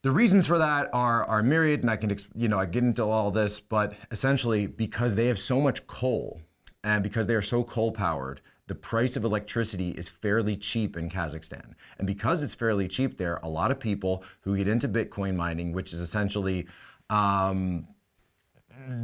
the 0.00 0.11
reasons 0.11 0.46
for 0.46 0.56
that 0.56 0.88
are, 0.94 1.23
are 1.26 1.42
myriad, 1.42 1.82
and 1.82 1.90
I 1.90 1.96
can, 1.96 2.16
you 2.35 2.49
know, 2.49 2.58
I 2.58 2.64
get 2.64 2.82
into 2.82 3.04
all 3.04 3.30
this, 3.30 3.61
but 3.61 3.92
essentially 4.11 4.66
because 4.66 5.14
they 5.16 5.26
have 5.26 5.38
so 5.38 5.61
much 5.61 5.87
coal 5.87 6.40
and 6.82 7.02
because 7.02 7.26
they 7.26 7.35
are 7.35 7.42
so 7.42 7.62
coal 7.62 7.92
powered, 7.92 8.40
the 8.68 8.75
price 8.75 9.16
of 9.16 9.25
electricity 9.25 9.90
is 9.90 10.08
fairly 10.08 10.56
cheap 10.56 10.96
in 10.96 11.08
Kazakhstan. 11.08 11.75
And 11.99 12.06
because 12.06 12.42
it's 12.42 12.54
fairly 12.54 12.88
cheap 12.88 13.16
there, 13.16 13.38
a 13.42 13.49
lot 13.49 13.70
of 13.70 13.78
people 13.78 14.25
who 14.40 14.56
get 14.56 14.66
into 14.66 14.88
Bitcoin 14.88 15.37
mining, 15.37 15.73
which 15.73 15.92
is 15.92 16.00
essentially 16.00 16.66
um, 17.08 17.87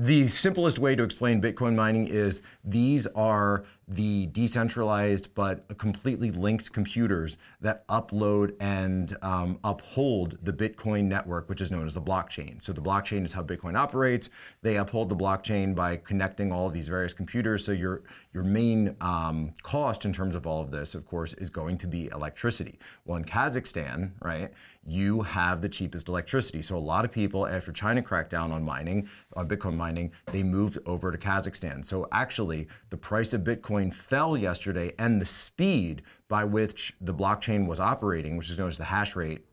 the 0.01 0.29
simplest 0.29 0.79
way 0.79 0.95
to 0.95 1.03
explain 1.03 1.41
Bitcoin 1.41 1.75
mining 1.75 2.09
is 2.09 2.43
these 2.65 3.07
are 3.09 3.65
the 3.95 4.27
decentralized 4.27 5.35
but 5.35 5.67
completely 5.79 6.31
linked 6.31 6.73
computers 6.73 7.39
that 7.61 7.87
upload 7.89 8.55
and 8.61 9.17
um, 9.23 9.59
uphold 9.65 10.39
the 10.43 10.53
Bitcoin 10.53 11.05
network, 11.05 11.49
which 11.49 11.61
is 11.61 11.71
known 11.71 11.87
as 11.87 11.95
the 11.95 12.01
blockchain. 12.01 12.63
So 12.63 12.73
the 12.73 12.81
blockchain 12.81 13.25
is 13.25 13.33
how 13.33 13.43
Bitcoin 13.43 13.77
operates. 13.77 14.31
They 14.63 14.77
uphold 14.77 15.09
the 15.09 15.17
blockchain 15.17 15.75
by 15.75 15.97
connecting 15.97 16.53
all 16.53 16.67
of 16.67 16.73
these 16.73 16.89
various 16.89 17.15
computers. 17.15 17.65
So 17.65 17.73
your 17.73 18.03
your 18.33 18.45
main 18.45 18.97
um, 19.01 19.53
cost 19.63 20.05
in 20.05 20.13
terms 20.13 20.35
of 20.35 20.47
all 20.47 20.63
of 20.63 20.71
this, 20.71 20.95
of 20.95 21.07
course, 21.07 21.35
is 21.35 21.51
going 21.51 21.77
to 21.79 21.87
be 21.87 22.09
electricity. 22.09 22.79
Well, 23.05 23.19
in 23.19 23.25
Kazakhstan, 23.25 24.13
right, 24.23 24.51
you 24.85 25.23
have 25.23 25.61
the 25.61 25.69
cheapest 25.69 26.09
electricity. 26.09 26.61
So 26.63 26.77
a 26.77 26.79
lot 26.79 27.05
of 27.05 27.13
people, 27.13 27.47
after 27.47 27.73
China 27.73 28.03
cracked 28.03 28.31
down 28.31 28.51
on 28.51 28.65
mining, 28.65 29.09
on 29.37 29.49
Bitcoin 29.49 29.77
mining, 29.77 30.11
they 30.27 30.43
moved 30.43 30.79
over 30.87 31.13
to 31.13 31.19
Kazakhstan. 31.19 31.85
So 31.85 32.09
actually, 32.13 32.67
the 32.91 32.97
price 32.97 33.33
of 33.33 33.43
Bitcoin 33.43 33.95
fell 33.95 34.37
yesterday 34.37 34.93
and 34.99 35.21
the 35.21 35.27
speed 35.27 36.03
by 36.29 36.45
which 36.45 36.95
the 37.01 37.15
blockchain 37.15 37.67
was 37.67 37.79
operating, 37.79 38.37
which 38.37 38.51
is 38.51 38.59
known 38.59 38.69
as 38.69 38.79
the 38.79 38.85
hash 38.85 39.15
rate, 39.15 39.45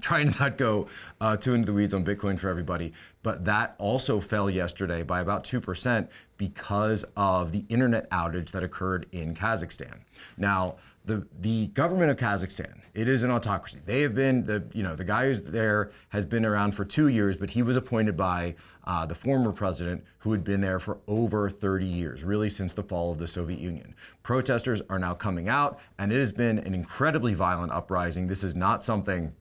trying 0.00 0.32
to 0.32 0.38
not 0.38 0.58
go 0.58 0.86
uh, 1.20 1.36
too 1.36 1.54
into 1.54 1.66
the 1.66 1.72
weeds 1.72 1.94
on 1.94 2.04
Bitcoin 2.04 2.38
for 2.38 2.48
everybody, 2.48 2.92
but 3.22 3.44
that 3.44 3.74
also 3.78 4.20
fell 4.20 4.48
yesterday 4.48 5.02
by 5.02 5.20
about 5.20 5.44
2% 5.44 6.08
because 6.36 7.04
of 7.16 7.52
the 7.52 7.64
internet 7.68 8.08
outage 8.10 8.50
that 8.50 8.62
occurred 8.62 9.06
in 9.12 9.34
Kazakhstan. 9.34 9.98
Now, 10.36 10.76
the, 11.08 11.26
the 11.40 11.68
government 11.68 12.10
of 12.10 12.18
Kazakhstan, 12.18 12.82
it 12.92 13.08
is 13.08 13.22
an 13.22 13.30
autocracy. 13.30 13.80
They 13.86 14.02
have 14.02 14.14
been, 14.14 14.44
the, 14.44 14.62
you 14.74 14.82
know, 14.82 14.94
the 14.94 15.04
guy 15.04 15.24
who's 15.24 15.42
there 15.42 15.90
has 16.10 16.26
been 16.26 16.44
around 16.44 16.72
for 16.72 16.84
two 16.84 17.08
years, 17.08 17.36
but 17.36 17.48
he 17.48 17.62
was 17.62 17.76
appointed 17.76 18.14
by 18.14 18.54
uh, 18.84 19.06
the 19.06 19.14
former 19.14 19.50
president 19.50 20.04
who 20.18 20.32
had 20.32 20.44
been 20.44 20.60
there 20.60 20.78
for 20.78 20.98
over 21.08 21.48
30 21.48 21.86
years, 21.86 22.24
really 22.24 22.50
since 22.50 22.74
the 22.74 22.82
fall 22.82 23.10
of 23.10 23.18
the 23.18 23.26
Soviet 23.26 23.58
Union. 23.58 23.94
Protesters 24.22 24.82
are 24.90 24.98
now 24.98 25.14
coming 25.14 25.48
out, 25.48 25.80
and 25.98 26.12
it 26.12 26.18
has 26.18 26.30
been 26.30 26.58
an 26.58 26.74
incredibly 26.74 27.32
violent 27.32 27.72
uprising. 27.72 28.26
This 28.26 28.44
is 28.44 28.54
not 28.54 28.82
something 28.82 29.32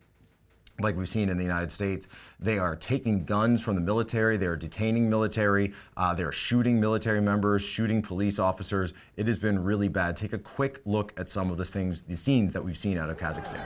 like 0.80 0.96
we've 0.96 1.10
seen 1.10 1.30
in 1.30 1.38
the 1.38 1.44
United 1.44 1.72
States. 1.72 2.08
They 2.40 2.58
are 2.60 2.76
taking 2.76 3.20
guns 3.20 3.62
from 3.62 3.76
the 3.76 3.82
military, 3.82 4.38
they 4.38 4.46
are 4.46 4.56
detaining 4.56 5.10
military, 5.10 5.74
uh, 5.96 6.14
they're 6.14 6.32
shooting 6.32 6.80
military 6.80 7.22
members, 7.22 7.64
shooting 7.64 8.02
police 8.02 8.40
officers. 8.40 8.94
It 9.16 9.28
has 9.28 9.38
been 9.38 9.64
really 9.64 9.88
bad. 9.88 10.16
Take 10.16 10.34
a 10.34 10.40
quick 10.40 10.82
look 10.86 11.14
at 11.18 11.30
some 11.30 11.50
of 11.52 11.58
the 11.58 11.66
things, 11.66 12.04
the 12.04 12.16
scenes 12.18 12.54
that 12.54 12.64
we've 12.64 12.78
seen 12.78 12.98
out 12.98 13.10
of 13.10 13.18
Kazakhstan. 13.18 13.64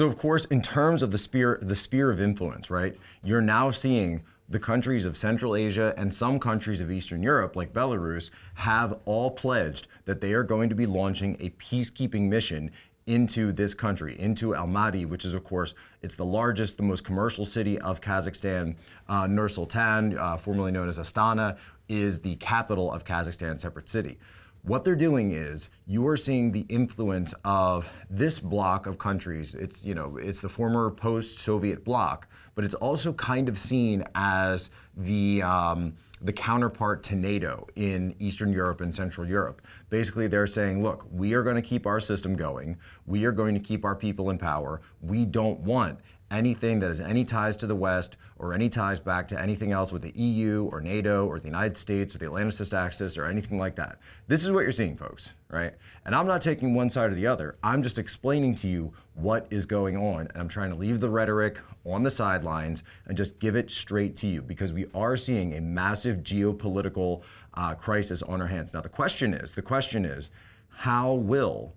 So, 0.00 0.06
of 0.06 0.16
course, 0.16 0.46
in 0.46 0.62
terms 0.62 1.02
of 1.02 1.10
the 1.10 1.18
sphere, 1.18 1.58
the 1.60 1.76
sphere 1.76 2.10
of 2.10 2.22
influence, 2.22 2.70
right, 2.70 2.96
you're 3.22 3.42
now 3.42 3.70
seeing 3.70 4.22
the 4.48 4.58
countries 4.58 5.04
of 5.04 5.14
Central 5.14 5.54
Asia 5.54 5.92
and 5.98 6.14
some 6.14 6.38
countries 6.38 6.80
of 6.80 6.90
Eastern 6.90 7.22
Europe, 7.22 7.54
like 7.54 7.74
Belarus, 7.74 8.30
have 8.54 8.98
all 9.04 9.30
pledged 9.30 9.88
that 10.06 10.22
they 10.22 10.32
are 10.32 10.42
going 10.42 10.70
to 10.70 10.74
be 10.74 10.86
launching 10.86 11.36
a 11.38 11.50
peacekeeping 11.50 12.30
mission 12.30 12.70
into 13.08 13.52
this 13.52 13.74
country, 13.74 14.18
into 14.18 14.52
Almaty, 14.52 15.04
which 15.04 15.26
is, 15.26 15.34
of 15.34 15.44
course, 15.44 15.74
it's 16.00 16.14
the 16.14 16.24
largest, 16.24 16.78
the 16.78 16.82
most 16.82 17.04
commercial 17.04 17.44
city 17.44 17.78
of 17.80 18.00
Kazakhstan. 18.00 18.76
Uh, 19.06 19.26
Nur 19.26 19.50
Sultan, 19.50 20.16
uh, 20.16 20.38
formerly 20.38 20.72
known 20.72 20.88
as 20.88 20.98
Astana, 20.98 21.58
is 21.90 22.20
the 22.20 22.36
capital 22.36 22.90
of 22.90 23.04
Kazakhstan, 23.04 23.60
separate 23.60 23.90
city. 23.90 24.16
What 24.62 24.84
they're 24.84 24.94
doing 24.94 25.32
is 25.32 25.70
you 25.86 26.06
are 26.06 26.18
seeing 26.18 26.52
the 26.52 26.66
influence 26.68 27.34
of 27.44 27.90
this 28.10 28.38
block 28.38 28.86
of 28.86 28.98
countries. 28.98 29.54
It's 29.54 29.84
you 29.84 29.94
know 29.94 30.18
it's 30.18 30.40
the 30.40 30.50
former 30.50 30.90
post-Soviet 30.90 31.82
bloc, 31.82 32.28
but 32.54 32.64
it's 32.64 32.74
also 32.74 33.14
kind 33.14 33.48
of 33.48 33.58
seen 33.58 34.04
as 34.14 34.70
the 34.98 35.40
um, 35.42 35.94
the 36.20 36.32
counterpart 36.32 37.02
to 37.04 37.16
NATO 37.16 37.66
in 37.76 38.14
Eastern 38.18 38.52
Europe 38.52 38.82
and 38.82 38.94
Central 38.94 39.26
Europe. 39.26 39.62
Basically, 39.88 40.26
they're 40.26 40.46
saying, 40.46 40.82
look, 40.82 41.06
we 41.10 41.32
are 41.32 41.42
going 41.42 41.56
to 41.56 41.62
keep 41.62 41.86
our 41.86 42.00
system 42.00 42.36
going. 42.36 42.76
We 43.06 43.24
are 43.24 43.32
going 43.32 43.54
to 43.54 43.60
keep 43.60 43.86
our 43.86 43.96
people 43.96 44.28
in 44.28 44.36
power. 44.36 44.82
We 45.00 45.24
don't 45.24 45.60
want 45.60 45.98
anything 46.30 46.78
that 46.80 46.88
has 46.88 47.00
any 47.00 47.24
ties 47.24 47.56
to 47.56 47.66
the 47.66 47.74
West 47.74 48.16
or 48.38 48.54
any 48.54 48.68
ties 48.68 49.00
back 49.00 49.26
to 49.28 49.40
anything 49.40 49.72
else 49.72 49.92
with 49.92 50.02
the 50.02 50.12
EU 50.18 50.68
or 50.72 50.80
NATO 50.80 51.26
or 51.26 51.40
the 51.40 51.46
United 51.46 51.76
States 51.76 52.14
or 52.14 52.18
the 52.18 52.26
Atlanticist 52.26 52.76
axis 52.76 53.18
or 53.18 53.26
anything 53.26 53.58
like 53.58 53.74
that. 53.76 53.98
This 54.28 54.44
is 54.44 54.52
what 54.52 54.60
you're 54.60 54.72
seeing, 54.72 54.96
folks, 54.96 55.32
right? 55.48 55.74
And 56.06 56.14
I'm 56.14 56.26
not 56.26 56.40
taking 56.40 56.74
one 56.74 56.88
side 56.88 57.10
or 57.10 57.14
the 57.14 57.26
other. 57.26 57.56
I'm 57.62 57.82
just 57.82 57.98
explaining 57.98 58.54
to 58.56 58.68
you 58.68 58.92
what 59.14 59.46
is 59.50 59.66
going 59.66 59.96
on. 59.96 60.28
And 60.28 60.36
I'm 60.36 60.48
trying 60.48 60.70
to 60.70 60.76
leave 60.76 61.00
the 61.00 61.10
rhetoric 61.10 61.58
on 61.84 62.02
the 62.02 62.10
sidelines 62.10 62.84
and 63.06 63.16
just 63.16 63.38
give 63.38 63.56
it 63.56 63.70
straight 63.70 64.16
to 64.16 64.26
you 64.26 64.40
because 64.40 64.72
we 64.72 64.86
are 64.94 65.16
seeing 65.16 65.54
a 65.54 65.60
massive 65.60 66.18
geopolitical 66.18 67.22
uh, 67.54 67.74
crisis 67.74 68.22
on 68.22 68.40
our 68.40 68.46
hands. 68.46 68.72
Now, 68.72 68.80
the 68.80 68.88
question 68.88 69.34
is 69.34 69.54
the 69.54 69.62
question 69.62 70.04
is, 70.04 70.30
how 70.68 71.14
will 71.14 71.74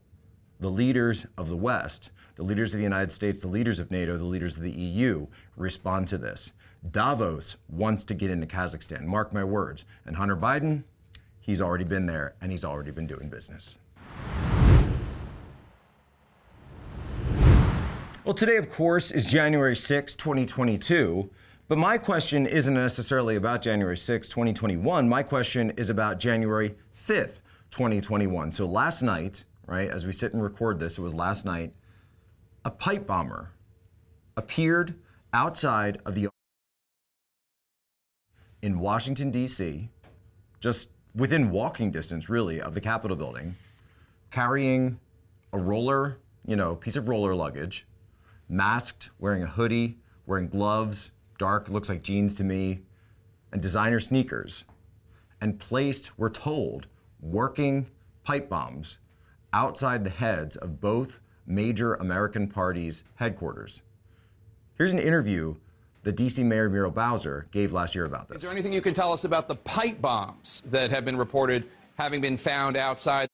the 0.60 0.70
leaders 0.70 1.26
of 1.38 1.50
the 1.50 1.58
West 1.58 2.12
the 2.36 2.44
leaders 2.44 2.74
of 2.74 2.80
the 2.80 2.84
United 2.84 3.12
States, 3.12 3.42
the 3.42 3.48
leaders 3.48 3.80
of 3.80 3.92
NATO, 3.92 4.18
the 4.18 4.25
leaders 4.25 4.58
of 4.58 4.63
the 4.63 4.72
EU 4.72 5.28
respond 5.56 6.08
to 6.08 6.18
this. 6.18 6.54
Davos 6.92 7.58
wants 7.70 8.04
to 8.06 8.13
get 8.13 8.32
into 8.32 8.48
Kazakhstan, 8.48 9.04
mark 9.06 9.34
my 9.34 9.44
words. 9.44 9.86
And 10.06 10.16
Hunter 10.16 10.36
Biden, 10.36 10.84
he's 11.40 11.62
already 11.62 11.84
been 11.84 12.06
there 12.06 12.34
and 12.42 12.52
he's 12.52 12.66
already 12.66 12.92
been 12.92 13.08
doing 13.08 13.30
business. 13.30 13.78
Well, 18.25 18.34
today, 18.34 18.56
of 18.56 18.70
course, 18.70 19.12
is 19.12 19.25
January 19.25 19.75
6, 19.75 20.16
2022. 20.16 21.30
But 21.68 21.78
my 21.78 21.98
question 21.98 22.46
isn't 22.46 22.74
necessarily 22.74 23.36
about 23.36 23.62
January 23.62 23.98
6, 23.98 24.28
2021. 24.30 25.08
My 25.08 25.24
question 25.24 25.72
is 25.72 25.90
about 25.90 26.20
January 26.20 26.75
5th, 27.08 27.42
2021. 27.72 28.52
So 28.52 28.66
last 28.66 29.02
night, 29.02 29.46
right, 29.66 29.90
as 29.90 30.06
we 30.06 30.12
sit 30.12 30.34
and 30.34 30.44
record 30.44 30.80
this, 30.80 30.98
it 30.98 31.02
was 31.02 31.13
last 31.13 31.46
night, 31.46 31.74
a 32.65 32.72
pipe 32.72 33.05
bomber 33.05 33.51
appeared 34.38 34.96
outside 35.34 36.00
of 36.05 36.15
the 36.15 36.29
in 38.62 38.79
Washington, 38.79 39.29
D.C., 39.29 39.89
just 40.62 40.88
within 41.13 41.51
walking 41.51 41.91
distance, 41.91 42.29
really, 42.29 42.62
of 42.62 42.74
the 42.74 42.79
Capitol 42.79 43.17
building, 43.17 43.55
carrying 44.32 44.98
a 45.51 45.60
roller, 45.60 46.20
you 46.48 46.55
know, 46.55 46.74
piece 46.74 46.96
of 46.96 47.10
roller 47.10 47.36
luggage, 47.36 47.86
masked, 48.48 49.10
wearing 49.20 49.43
a 49.43 49.48
hoodie, 49.48 49.98
wearing 50.25 50.48
gloves, 50.48 51.12
dark, 51.38 51.67
looks 51.67 51.89
like 51.89 52.01
jeans 52.01 52.34
to 52.36 52.46
me, 52.46 52.79
and 53.51 53.62
designer 53.62 54.00
sneakers, 54.00 54.63
and 55.41 55.60
placed, 55.60 56.17
we're 56.17 56.29
told, 56.29 56.88
working 57.20 57.86
pipe 58.24 58.48
bombs 58.48 59.00
outside 59.51 60.05
the 60.05 60.10
heads 60.10 60.55
of 60.55 60.79
both 60.79 61.20
major 61.46 61.96
American 61.96 62.48
parties' 62.48 63.04
headquarters. 63.16 63.82
Here's 64.78 64.92
an 64.92 65.00
interview 65.00 65.56
that 66.04 66.16
DC 66.16 66.44
Mayor 66.44 66.70
Muriel 66.70 66.92
Bowser 66.92 67.48
gave 67.52 67.72
last 67.72 67.96
year 67.96 68.06
about 68.06 68.28
this. 68.28 68.38
Is 68.38 68.42
there 68.44 68.52
anything 68.52 68.74
you 68.74 68.82
can 68.82 68.94
tell 68.94 69.14
us 69.14 69.24
about 69.24 69.48
the 69.48 69.56
pipe 69.56 70.02
bombs 70.02 70.62
that 70.68 70.92
have 70.92 71.06
been 71.06 71.18
reported 71.18 71.66
having 71.98 72.22
been 72.22 72.38
found 72.38 72.76
outside 72.76 73.28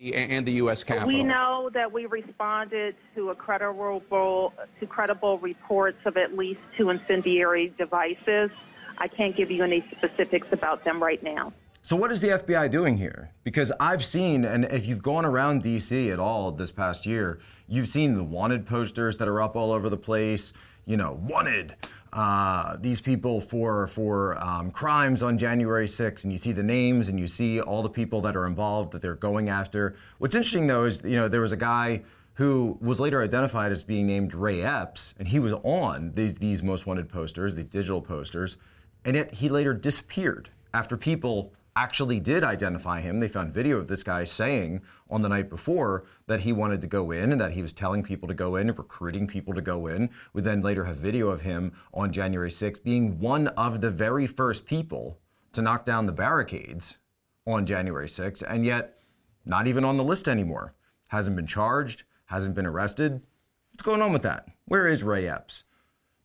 and 0.00 0.46
the 0.46 0.52
U.S. 0.52 0.84
Capitol? 0.84 1.08
We 1.08 1.24
know 1.24 1.70
that 1.72 1.90
we 1.90 2.06
responded 2.06 2.94
to 3.14 3.30
a 3.30 3.34
credible 3.34 4.52
to 4.80 4.86
credible 4.86 5.38
reports 5.38 5.98
of 6.04 6.16
at 6.16 6.36
least 6.36 6.60
two 6.76 6.90
incendiary 6.90 7.74
devices. 7.78 8.50
I 8.98 9.08
can't 9.08 9.36
give 9.36 9.50
you 9.50 9.62
any 9.62 9.84
specifics 9.96 10.52
about 10.52 10.84
them 10.84 11.02
right 11.02 11.22
now. 11.22 11.52
So, 11.88 11.96
what 11.96 12.12
is 12.12 12.20
the 12.20 12.28
FBI 12.28 12.70
doing 12.70 12.98
here? 12.98 13.30
Because 13.44 13.72
I've 13.80 14.04
seen, 14.04 14.44
and 14.44 14.66
if 14.66 14.84
you've 14.84 15.02
gone 15.02 15.24
around 15.24 15.64
DC 15.64 16.12
at 16.12 16.18
all 16.18 16.52
this 16.52 16.70
past 16.70 17.06
year, 17.06 17.40
you've 17.66 17.88
seen 17.88 18.14
the 18.14 18.22
wanted 18.22 18.66
posters 18.66 19.16
that 19.16 19.26
are 19.26 19.40
up 19.40 19.56
all 19.56 19.72
over 19.72 19.88
the 19.88 19.96
place. 19.96 20.52
You 20.84 20.98
know, 20.98 21.18
wanted 21.22 21.76
uh, 22.12 22.76
these 22.78 23.00
people 23.00 23.40
for 23.40 23.86
for 23.86 24.36
um, 24.36 24.70
crimes 24.70 25.22
on 25.22 25.38
January 25.38 25.88
6th, 25.88 26.24
and 26.24 26.30
you 26.30 26.38
see 26.38 26.52
the 26.52 26.62
names 26.62 27.08
and 27.08 27.18
you 27.18 27.26
see 27.26 27.58
all 27.58 27.82
the 27.82 27.88
people 27.88 28.20
that 28.20 28.36
are 28.36 28.46
involved 28.46 28.92
that 28.92 29.00
they're 29.00 29.14
going 29.14 29.48
after. 29.48 29.96
What's 30.18 30.34
interesting 30.34 30.66
though 30.66 30.84
is, 30.84 31.00
you 31.02 31.16
know, 31.16 31.26
there 31.26 31.40
was 31.40 31.52
a 31.52 31.56
guy 31.56 32.02
who 32.34 32.76
was 32.82 33.00
later 33.00 33.22
identified 33.22 33.72
as 33.72 33.82
being 33.82 34.06
named 34.06 34.34
Ray 34.34 34.60
Epps, 34.60 35.14
and 35.18 35.26
he 35.26 35.38
was 35.38 35.54
on 35.62 36.12
these, 36.14 36.34
these 36.34 36.62
most 36.62 36.84
wanted 36.84 37.08
posters, 37.08 37.54
these 37.54 37.64
digital 37.64 38.02
posters, 38.02 38.58
and 39.06 39.16
yet 39.16 39.32
he 39.32 39.48
later 39.48 39.72
disappeared 39.72 40.50
after 40.74 40.98
people 40.98 41.50
actually 41.82 42.18
did 42.18 42.42
identify 42.42 43.00
him. 43.00 43.20
They 43.20 43.28
found 43.28 43.54
video 43.54 43.78
of 43.78 43.86
this 43.86 44.02
guy 44.02 44.24
saying 44.24 44.82
on 45.08 45.22
the 45.22 45.28
night 45.28 45.48
before 45.48 46.04
that 46.26 46.40
he 46.40 46.52
wanted 46.52 46.80
to 46.80 46.88
go 46.88 47.12
in 47.12 47.30
and 47.30 47.40
that 47.40 47.52
he 47.52 47.62
was 47.62 47.72
telling 47.72 48.02
people 48.02 48.26
to 48.26 48.34
go 48.34 48.56
in 48.56 48.68
and 48.68 48.76
recruiting 48.76 49.28
people 49.28 49.54
to 49.54 49.60
go 49.60 49.86
in. 49.86 50.10
We 50.32 50.42
then 50.42 50.60
later 50.60 50.84
have 50.84 50.96
video 50.96 51.28
of 51.28 51.42
him 51.42 51.72
on 51.94 52.12
January 52.12 52.50
6th 52.50 52.82
being 52.82 53.20
one 53.20 53.46
of 53.48 53.80
the 53.80 53.92
very 53.92 54.26
first 54.26 54.66
people 54.66 55.20
to 55.52 55.62
knock 55.62 55.84
down 55.84 56.06
the 56.06 56.12
barricades 56.12 56.98
on 57.46 57.64
January 57.64 58.08
6th, 58.08 58.42
and 58.48 58.66
yet 58.66 58.98
not 59.46 59.68
even 59.68 59.84
on 59.84 59.96
the 59.96 60.04
list 60.04 60.28
anymore. 60.28 60.74
Hasn't 61.06 61.36
been 61.36 61.46
charged, 61.46 62.02
hasn't 62.26 62.56
been 62.56 62.66
arrested. 62.66 63.22
What's 63.70 63.84
going 63.84 64.02
on 64.02 64.12
with 64.12 64.22
that? 64.22 64.48
Where 64.64 64.88
is 64.88 65.04
Ray 65.04 65.28
Epps? 65.28 65.62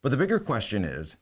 But 0.02 0.10
the 0.10 0.18
bigger 0.18 0.40
question 0.40 0.84
is 0.84 1.14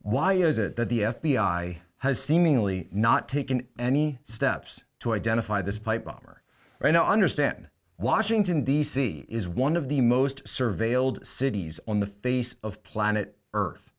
why 0.00 0.32
is 0.32 0.58
it 0.58 0.74
that 0.74 0.88
the 0.88 1.00
FBI 1.02 1.76
has 2.02 2.20
seemingly 2.20 2.88
not 2.90 3.28
taken 3.28 3.64
any 3.78 4.18
steps 4.24 4.82
to 4.98 5.12
identify 5.12 5.62
this 5.62 5.78
pipe 5.78 6.04
bomber. 6.04 6.42
Right 6.80 6.90
now, 6.90 7.04
understand 7.04 7.68
Washington, 7.96 8.64
D.C. 8.64 9.24
is 9.28 9.46
one 9.46 9.76
of 9.76 9.88
the 9.88 10.00
most 10.00 10.42
surveilled 10.42 11.24
cities 11.24 11.78
on 11.86 12.00
the 12.00 12.08
face 12.08 12.56
of 12.64 12.82
planet 12.82 13.36
Earth, 13.54 13.92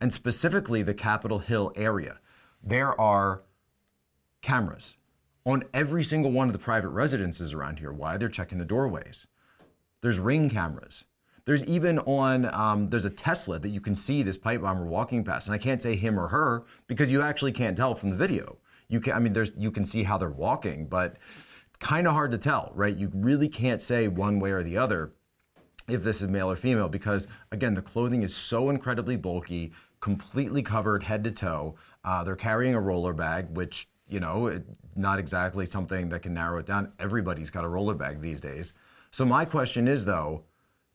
and 0.00 0.10
specifically 0.10 0.82
the 0.82 0.94
Capitol 0.94 1.40
Hill 1.40 1.70
area. 1.76 2.18
There 2.64 2.98
are 2.98 3.42
cameras 4.40 4.96
on 5.44 5.64
every 5.74 6.02
single 6.02 6.32
one 6.32 6.48
of 6.48 6.54
the 6.54 6.58
private 6.58 6.88
residences 6.88 7.52
around 7.52 7.78
here. 7.78 7.92
Why? 7.92 8.16
They're 8.16 8.30
checking 8.30 8.56
the 8.56 8.64
doorways. 8.64 9.26
There's 10.00 10.18
ring 10.18 10.48
cameras. 10.48 11.04
There's 11.50 11.64
even 11.64 11.98
on 11.98 12.44
um, 12.54 12.86
there's 12.86 13.06
a 13.06 13.10
Tesla 13.10 13.58
that 13.58 13.70
you 13.70 13.80
can 13.80 13.96
see 13.96 14.22
this 14.22 14.36
pipe 14.36 14.62
bomber 14.62 14.84
walking 14.84 15.24
past, 15.24 15.48
and 15.48 15.52
I 15.52 15.58
can't 15.58 15.82
say 15.82 15.96
him 15.96 16.16
or 16.16 16.28
her 16.28 16.62
because 16.86 17.10
you 17.10 17.22
actually 17.22 17.50
can't 17.50 17.76
tell 17.76 17.92
from 17.92 18.10
the 18.10 18.14
video. 18.14 18.56
You 18.86 19.00
can 19.00 19.14
I 19.14 19.18
mean 19.18 19.32
there's 19.32 19.50
you 19.58 19.72
can 19.72 19.84
see 19.84 20.04
how 20.04 20.16
they're 20.16 20.30
walking, 20.30 20.86
but 20.86 21.16
kind 21.80 22.06
of 22.06 22.12
hard 22.12 22.30
to 22.30 22.38
tell, 22.38 22.70
right? 22.76 22.96
You 22.96 23.10
really 23.12 23.48
can't 23.48 23.82
say 23.82 24.06
one 24.06 24.38
way 24.38 24.52
or 24.52 24.62
the 24.62 24.76
other 24.76 25.10
if 25.88 26.04
this 26.04 26.22
is 26.22 26.28
male 26.28 26.48
or 26.48 26.54
female 26.54 26.88
because 26.88 27.26
again 27.50 27.74
the 27.74 27.82
clothing 27.82 28.22
is 28.22 28.32
so 28.32 28.70
incredibly 28.70 29.16
bulky, 29.16 29.72
completely 29.98 30.62
covered 30.62 31.02
head 31.02 31.24
to 31.24 31.32
toe. 31.32 31.74
Uh, 32.04 32.22
they're 32.22 32.36
carrying 32.36 32.74
a 32.76 32.80
roller 32.80 33.12
bag, 33.12 33.48
which 33.56 33.88
you 34.08 34.20
know, 34.20 34.46
it, 34.46 34.64
not 34.94 35.18
exactly 35.18 35.66
something 35.66 36.10
that 36.10 36.22
can 36.22 36.32
narrow 36.32 36.58
it 36.60 36.66
down. 36.66 36.92
Everybody's 37.00 37.50
got 37.50 37.64
a 37.64 37.68
roller 37.68 37.94
bag 37.94 38.20
these 38.20 38.40
days. 38.40 38.72
So 39.10 39.24
my 39.24 39.44
question 39.44 39.88
is 39.88 40.04
though 40.04 40.44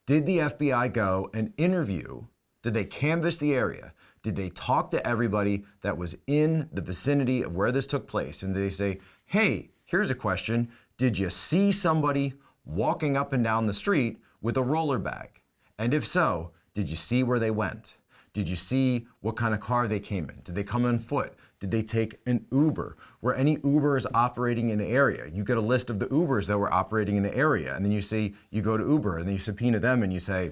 did 0.06 0.26
the 0.26 0.38
FBI 0.40 0.94
go 0.94 1.30
and 1.34 1.54
interview? 1.58 2.26
Did 2.62 2.74
they 2.74 2.86
canvass 2.86 3.38
the 3.38 3.54
area? 3.54 3.94
Did 4.22 4.36
they 4.36 4.50
talk 4.50 4.92
to 4.92 5.08
everybody 5.08 5.64
that 5.82 5.98
was 5.98 6.16
in 6.28 6.70
the 6.72 6.82
vicinity 6.82 7.42
of 7.42 7.56
where 7.56 7.72
this 7.72 7.88
took 7.88 8.08
place? 8.08 8.44
And 8.44 8.56
they 8.56 8.70
say, 8.70 9.00
hey, 9.26 9.70
here's 9.86 10.10
a 10.10 10.16
question. 10.16 10.70
Did 10.98 11.18
you 11.18 11.30
see 11.30 11.72
somebody 11.72 12.34
walking 12.66 13.18
up 13.18 13.34
and 13.34 13.44
down 13.44 13.66
the 13.66 13.74
street 13.74 14.18
with 14.42 14.58
a 14.58 14.64
roller 14.64 15.00
bag? 15.00 15.42
And 15.78 15.94
if 15.94 16.08
so, 16.08 16.52
did 16.74 16.90
you 16.90 16.96
see 16.96 17.24
where 17.24 17.40
they 17.40 17.52
went? 17.52 17.96
Did 18.34 18.50
you 18.50 18.56
see 18.56 19.08
what 19.22 19.38
kind 19.38 19.54
of 19.54 19.60
car 19.60 19.88
they 19.88 20.00
came 20.00 20.30
in? 20.30 20.42
Did 20.44 20.56
they 20.56 20.64
come 20.64 20.86
on 20.86 21.00
foot? 21.00 21.36
Did 21.60 21.72
they 21.72 21.82
take 21.82 22.20
an 22.26 22.46
Uber? 22.52 22.98
Were 23.26 23.34
any 23.34 23.58
Ubers 23.58 24.06
operating 24.14 24.70
in 24.70 24.78
the 24.78 24.86
area? 24.86 25.26
You 25.26 25.44
get 25.44 25.58
a 25.58 25.62
list 25.62 25.90
of 25.90 25.98
the 25.98 26.06
Ubers 26.06 26.46
that 26.46 26.60
were 26.60 26.72
operating 26.72 27.18
in 27.18 27.24
the 27.24 27.36
area, 27.36 27.76
and 27.76 27.84
then 27.84 27.92
you 27.92 28.00
see, 28.00 28.36
you 28.52 28.62
go 28.62 28.78
to 28.78 28.88
Uber 28.88 29.18
and 29.18 29.28
then 29.28 29.34
you 29.34 29.40
subpoena 29.40 29.80
them 29.80 30.04
and 30.04 30.14
you 30.14 30.20
say, 30.20 30.52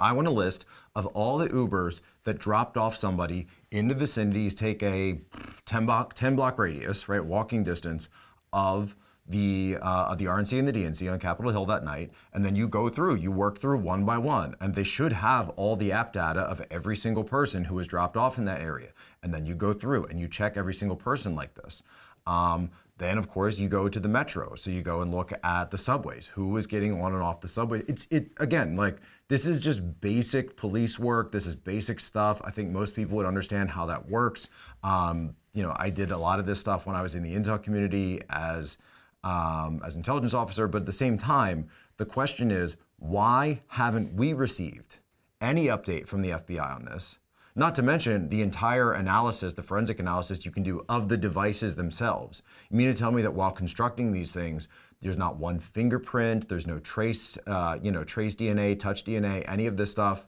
I 0.00 0.10
want 0.10 0.26
a 0.26 0.32
list 0.32 0.64
of 0.96 1.06
all 1.06 1.38
the 1.38 1.48
Ubers 1.50 2.00
that 2.24 2.40
dropped 2.40 2.76
off 2.76 2.96
somebody 2.96 3.46
in 3.70 3.86
the 3.86 3.94
vicinities, 3.94 4.56
take 4.56 4.82
a 4.82 5.20
10 5.66 5.86
block, 5.86 6.14
10 6.14 6.34
block 6.34 6.58
radius, 6.58 7.08
right, 7.08 7.24
walking 7.24 7.62
distance 7.62 8.08
of 8.52 8.96
the 9.26 9.78
uh, 9.80 10.14
the 10.14 10.26
RNC 10.26 10.58
and 10.58 10.68
the 10.68 10.72
DNC 10.72 11.10
on 11.10 11.18
Capitol 11.18 11.50
Hill 11.50 11.66
that 11.66 11.84
night, 11.84 12.10
and 12.32 12.44
then 12.44 12.54
you 12.54 12.68
go 12.68 12.88
through, 12.88 13.16
you 13.16 13.32
work 13.32 13.58
through 13.58 13.78
one 13.78 14.04
by 14.04 14.18
one, 14.18 14.54
and 14.60 14.74
they 14.74 14.84
should 14.84 15.12
have 15.12 15.48
all 15.50 15.76
the 15.76 15.92
app 15.92 16.12
data 16.12 16.40
of 16.40 16.62
every 16.70 16.96
single 16.96 17.24
person 17.24 17.64
who 17.64 17.74
was 17.74 17.86
dropped 17.86 18.16
off 18.16 18.36
in 18.36 18.44
that 18.44 18.60
area, 18.60 18.90
and 19.22 19.32
then 19.32 19.46
you 19.46 19.54
go 19.54 19.72
through 19.72 20.04
and 20.04 20.20
you 20.20 20.28
check 20.28 20.56
every 20.56 20.74
single 20.74 20.96
person 20.96 21.34
like 21.34 21.54
this. 21.54 21.82
Um, 22.26 22.70
then 22.96 23.18
of 23.18 23.28
course 23.28 23.58
you 23.58 23.68
go 23.68 23.88
to 23.88 23.98
the 23.98 24.08
metro, 24.08 24.54
so 24.54 24.70
you 24.70 24.82
go 24.82 25.00
and 25.00 25.12
look 25.12 25.32
at 25.42 25.70
the 25.70 25.78
subways, 25.78 26.26
who 26.26 26.48
was 26.48 26.66
getting 26.66 27.00
on 27.00 27.12
and 27.12 27.22
off 27.22 27.40
the 27.40 27.48
subway. 27.48 27.82
It's 27.88 28.06
it 28.10 28.30
again 28.36 28.76
like 28.76 28.98
this 29.28 29.46
is 29.46 29.60
just 29.60 30.00
basic 30.00 30.56
police 30.56 30.98
work. 30.98 31.32
This 31.32 31.46
is 31.46 31.56
basic 31.56 31.98
stuff. 31.98 32.40
I 32.44 32.50
think 32.50 32.70
most 32.70 32.94
people 32.94 33.16
would 33.16 33.26
understand 33.26 33.70
how 33.70 33.86
that 33.86 34.08
works. 34.08 34.48
Um, 34.82 35.34
you 35.54 35.62
know, 35.62 35.74
I 35.76 35.90
did 35.90 36.10
a 36.10 36.18
lot 36.18 36.38
of 36.38 36.46
this 36.46 36.60
stuff 36.60 36.86
when 36.86 36.94
I 36.94 37.02
was 37.02 37.14
in 37.14 37.22
the 37.22 37.34
intel 37.34 37.60
community 37.60 38.20
as 38.28 38.78
um, 39.24 39.82
as 39.84 39.96
intelligence 39.96 40.34
officer, 40.34 40.68
but 40.68 40.82
at 40.82 40.86
the 40.86 40.92
same 40.92 41.18
time, 41.18 41.68
the 41.96 42.04
question 42.04 42.50
is 42.50 42.76
why 42.98 43.62
haven't 43.68 44.14
we 44.14 44.32
received 44.32 44.96
any 45.40 45.66
update 45.66 46.06
from 46.06 46.22
the 46.22 46.30
FBI 46.30 46.76
on 46.76 46.84
this? 46.84 47.18
Not 47.56 47.74
to 47.76 47.82
mention 47.82 48.28
the 48.28 48.42
entire 48.42 48.92
analysis, 48.92 49.54
the 49.54 49.62
forensic 49.62 50.00
analysis 50.00 50.44
you 50.44 50.50
can 50.50 50.64
do 50.64 50.84
of 50.88 51.08
the 51.08 51.16
devices 51.16 51.74
themselves. 51.74 52.42
You 52.68 52.76
mean 52.76 52.92
to 52.92 52.98
tell 52.98 53.12
me 53.12 53.22
that 53.22 53.32
while 53.34 53.52
constructing 53.52 54.10
these 54.10 54.32
things, 54.32 54.68
there's 55.00 55.16
not 55.16 55.36
one 55.36 55.60
fingerprint, 55.60 56.48
there's 56.48 56.66
no 56.66 56.78
trace, 56.80 57.38
uh, 57.46 57.78
you 57.80 57.92
know, 57.92 58.02
trace 58.02 58.34
DNA, 58.34 58.78
touch 58.78 59.04
DNA, 59.04 59.44
any 59.48 59.66
of 59.66 59.76
this 59.76 59.90
stuff? 59.90 60.26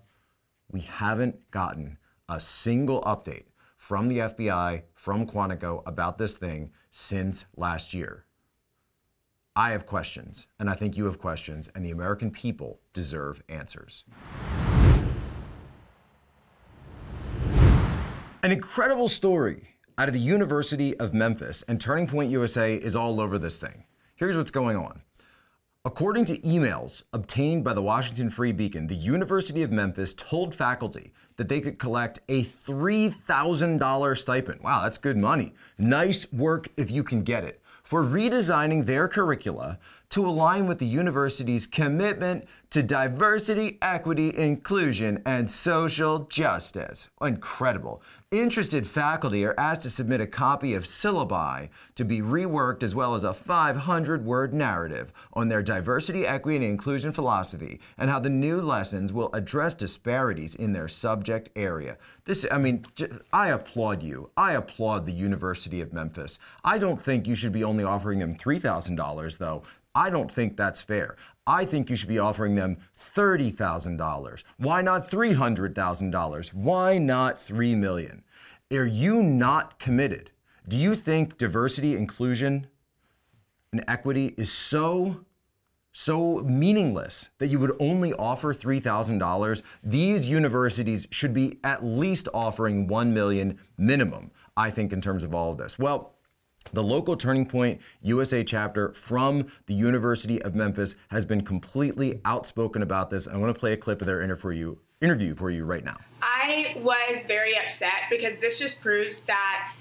We 0.70 0.80
haven't 0.82 1.50
gotten 1.50 1.98
a 2.28 2.38
single 2.38 3.02
update 3.02 3.46
from 3.76 4.08
the 4.08 4.18
FBI, 4.18 4.82
from 4.94 5.26
Quantico 5.26 5.82
about 5.86 6.18
this 6.18 6.36
thing 6.36 6.70
since 6.90 7.44
last 7.56 7.92
year. 7.92 8.25
I 9.58 9.70
have 9.70 9.86
questions, 9.86 10.46
and 10.60 10.68
I 10.68 10.74
think 10.74 10.98
you 10.98 11.06
have 11.06 11.18
questions, 11.18 11.70
and 11.74 11.82
the 11.82 11.90
American 11.90 12.30
people 12.30 12.78
deserve 12.92 13.42
answers. 13.48 14.04
An 18.42 18.52
incredible 18.52 19.08
story 19.08 19.70
out 19.96 20.08
of 20.08 20.14
the 20.14 20.20
University 20.20 20.94
of 21.00 21.14
Memphis, 21.14 21.64
and 21.68 21.80
Turning 21.80 22.06
Point 22.06 22.30
USA 22.30 22.74
is 22.74 22.94
all 22.94 23.18
over 23.18 23.38
this 23.38 23.58
thing. 23.58 23.84
Here's 24.16 24.36
what's 24.36 24.50
going 24.50 24.76
on. 24.76 25.00
According 25.86 26.26
to 26.26 26.38
emails 26.40 27.04
obtained 27.14 27.64
by 27.64 27.72
the 27.72 27.80
Washington 27.80 28.28
Free 28.28 28.52
Beacon, 28.52 28.86
the 28.86 28.94
University 28.94 29.62
of 29.62 29.72
Memphis 29.72 30.12
told 30.12 30.54
faculty 30.54 31.14
that 31.36 31.48
they 31.48 31.62
could 31.62 31.78
collect 31.78 32.18
a 32.28 32.44
$3,000 32.44 34.18
stipend. 34.18 34.60
Wow, 34.60 34.82
that's 34.82 34.98
good 34.98 35.16
money. 35.16 35.54
Nice 35.78 36.30
work 36.30 36.68
if 36.76 36.90
you 36.90 37.02
can 37.02 37.22
get 37.22 37.44
it 37.44 37.62
for 37.86 38.04
redesigning 38.04 38.84
their 38.84 39.06
curricula 39.06 39.78
to 40.10 40.26
align 40.26 40.66
with 40.66 40.78
the 40.78 40.86
university's 40.86 41.66
commitment 41.66 42.46
to 42.70 42.82
diversity, 42.82 43.78
equity, 43.80 44.36
inclusion, 44.36 45.22
and 45.24 45.50
social 45.50 46.20
justice. 46.20 47.08
Incredible. 47.22 48.02
Interested 48.32 48.86
faculty 48.86 49.44
are 49.44 49.54
asked 49.56 49.82
to 49.82 49.90
submit 49.90 50.20
a 50.20 50.26
copy 50.26 50.74
of 50.74 50.84
syllabi 50.84 51.68
to 51.94 52.04
be 52.04 52.20
reworked 52.20 52.82
as 52.82 52.94
well 52.94 53.14
as 53.14 53.22
a 53.22 53.32
500 53.32 54.24
word 54.24 54.52
narrative 54.52 55.12
on 55.32 55.48
their 55.48 55.62
diversity, 55.62 56.26
equity, 56.26 56.56
and 56.56 56.64
inclusion 56.64 57.12
philosophy 57.12 57.80
and 57.98 58.10
how 58.10 58.18
the 58.18 58.28
new 58.28 58.60
lessons 58.60 59.12
will 59.12 59.32
address 59.32 59.74
disparities 59.74 60.56
in 60.56 60.72
their 60.72 60.88
subject 60.88 61.50
area. 61.54 61.96
This, 62.24 62.44
I 62.50 62.58
mean, 62.58 62.84
I 63.32 63.50
applaud 63.50 64.02
you. 64.02 64.28
I 64.36 64.54
applaud 64.54 65.06
the 65.06 65.12
University 65.12 65.80
of 65.80 65.92
Memphis. 65.92 66.40
I 66.64 66.78
don't 66.78 67.00
think 67.00 67.28
you 67.28 67.36
should 67.36 67.52
be 67.52 67.62
only 67.62 67.84
offering 67.84 68.18
them 68.18 68.34
$3,000 68.34 69.38
though. 69.38 69.62
I 69.96 70.10
don't 70.10 70.30
think 70.30 70.56
that's 70.56 70.82
fair. 70.82 71.16
I 71.46 71.64
think 71.64 71.88
you 71.88 71.96
should 71.96 72.10
be 72.10 72.18
offering 72.18 72.54
them 72.54 72.76
$30,000. 73.14 74.44
Why 74.58 74.82
not 74.82 75.10
$300,000? 75.10 76.54
Why 76.54 76.98
not 76.98 77.40
3 77.40 77.74
million? 77.74 78.22
Are 78.70 78.84
you 78.84 79.22
not 79.22 79.78
committed? 79.78 80.30
Do 80.68 80.78
you 80.78 80.96
think 80.96 81.38
diversity, 81.38 81.96
inclusion, 81.96 82.66
and 83.72 83.82
equity 83.88 84.34
is 84.36 84.52
so 84.52 85.24
so 85.92 86.40
meaningless 86.40 87.30
that 87.38 87.46
you 87.46 87.58
would 87.58 87.74
only 87.80 88.12
offer 88.12 88.52
$3,000? 88.52 89.62
These 89.82 90.28
universities 90.28 91.06
should 91.10 91.32
be 91.32 91.58
at 91.64 91.82
least 91.82 92.28
offering 92.34 92.86
1 92.86 93.14
million 93.14 93.58
minimum, 93.78 94.30
I 94.58 94.70
think 94.70 94.92
in 94.92 95.00
terms 95.00 95.24
of 95.24 95.34
all 95.34 95.52
of 95.52 95.56
this. 95.56 95.78
Well, 95.78 96.15
the 96.72 96.82
local 96.82 97.16
Turning 97.16 97.46
Point 97.46 97.80
USA 98.02 98.44
chapter 98.44 98.92
from 98.92 99.46
the 99.66 99.74
University 99.74 100.40
of 100.42 100.54
Memphis 100.54 100.94
has 101.08 101.24
been 101.24 101.42
completely 101.42 102.20
outspoken 102.24 102.82
about 102.82 103.10
this. 103.10 103.28
I 103.28 103.36
want 103.36 103.54
to 103.54 103.58
play 103.58 103.72
a 103.72 103.76
clip 103.76 104.00
of 104.00 104.06
their 104.06 104.22
interview 104.22 104.40
for 104.40 104.52
you, 104.52 104.78
interview 105.00 105.34
for 105.34 105.50
you 105.50 105.64
right 105.64 105.84
now. 105.84 105.96
I 106.22 106.76
was 106.82 107.26
very 107.26 107.58
upset 107.58 108.10
because 108.10 108.38
this 108.40 108.58
just 108.58 108.82
proves 108.82 109.24
that 109.24 109.72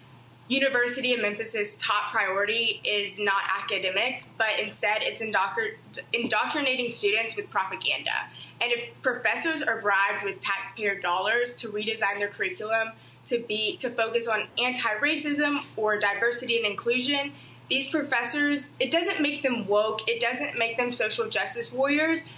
University 0.48 1.14
of 1.14 1.22
Memphis's 1.22 1.76
top 1.78 2.12
priority 2.12 2.80
is 2.84 3.20
not 3.20 3.44
academics, 3.58 4.36
but 4.38 4.60
instead 4.62 5.02
it's 5.02 5.20
indoctrinating 6.14 6.90
students 6.92 7.36
with 7.36 7.50
propaganda. 7.50 8.12
And 8.62 8.72
if 8.72 9.02
professors 9.02 9.64
are 9.64 9.82
bribed 9.82 10.24
with 10.24 10.40
taxpayer 10.40 11.00
dollars 11.00 11.56
to 11.58 11.70
redesign 11.70 12.20
their 12.20 12.28
curriculum 12.28 12.92
to 13.26 13.44
be 13.48 13.78
to 13.78 13.90
focus 13.90 14.28
on 14.28 14.48
anti-racism 14.58 15.66
or 15.76 16.00
diversity 16.00 16.58
and 16.58 16.66
inclusion. 16.66 17.34
These 17.70 17.90
professors, 17.90 18.78
it 18.80 18.92
doesn't 18.92 19.22
make 19.22 19.42
them 19.42 19.68
woke, 19.68 20.08
it 20.08 20.22
doesn't 20.22 20.58
make 20.58 20.78
them 20.78 20.92
social 20.92 21.30
justice 21.30 21.74
warriors. 21.74 22.32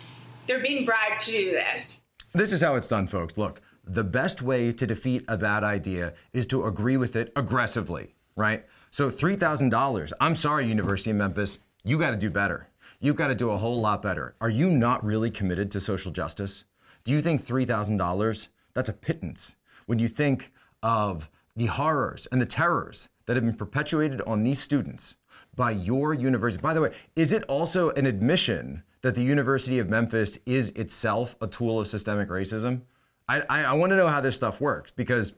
They're 0.48 0.62
being 0.62 0.86
bribed 0.86 1.22
to 1.26 1.32
do 1.32 1.52
this. 1.52 2.04
This 2.34 2.54
is 2.54 2.62
how 2.62 2.76
it's 2.76 2.88
done, 2.88 3.08
folks. 3.08 3.38
Look, 3.38 3.62
the 3.86 4.04
best 4.04 4.42
way 4.42 4.72
to 4.72 4.88
defeat 4.88 5.26
a 5.28 5.38
bad 5.38 5.64
idea 5.64 6.14
is 6.34 6.46
to 6.48 6.66
agree 6.66 6.98
with 6.98 7.16
it 7.16 7.32
aggressively, 7.36 8.16
right? 8.36 8.66
So 8.92 9.10
$3,000, 9.10 10.14
I'm 10.20 10.36
sorry, 10.36 10.68
University 10.68 11.12
of 11.12 11.18
Memphis, 11.18 11.60
you 11.84 11.98
got 11.98 12.12
to 12.12 12.18
do 12.18 12.30
better. 12.30 12.70
You've 13.00 13.16
got 13.16 13.28
to 13.28 13.36
do 13.36 13.52
a 13.52 13.58
whole 13.58 13.80
lot 13.80 14.02
better. 14.02 14.36
Are 14.42 14.50
you 14.50 14.70
not 14.70 15.06
really 15.06 15.30
committed 15.30 15.72
to 15.72 15.80
social 15.80 16.12
justice? 16.12 16.64
Do 17.04 17.12
you 17.12 17.22
think 17.22 17.46
$3,000, 17.46 18.48
that's 18.74 18.90
a 18.90 18.94
pittance? 18.94 19.56
When 19.86 20.00
you 20.00 20.08
think 20.08 20.52
of 20.84 21.30
the 21.56 21.66
horrors 21.66 22.28
and 22.32 22.42
the 22.42 22.46
terrors 22.46 23.10
that 23.26 23.36
have 23.36 23.46
been 23.46 23.56
perpetuated 23.56 24.22
on 24.22 24.44
these 24.44 24.60
students 24.60 25.16
by 25.56 25.72
your 25.72 26.14
university. 26.14 26.62
By 26.62 26.74
the 26.74 26.82
way, 26.82 26.92
is 27.16 27.32
it 27.32 27.44
also 27.46 27.90
an 27.92 28.06
admission 28.06 28.84
that 29.02 29.16
the 29.16 29.24
University 29.24 29.80
of 29.80 29.90
Memphis 29.90 30.40
is 30.46 30.70
itself 30.72 31.36
a 31.42 31.48
tool 31.48 31.80
of 31.80 31.88
systemic 31.88 32.30
racism? 32.30 32.82
I, 33.28 33.42
I, 33.50 33.64
I 33.64 33.74
want 33.74 33.90
to 33.90 33.98
know 33.98 34.08
how 34.08 34.22
this 34.22 34.36
stuff 34.36 34.62
works 34.62 34.92
because 34.96 35.34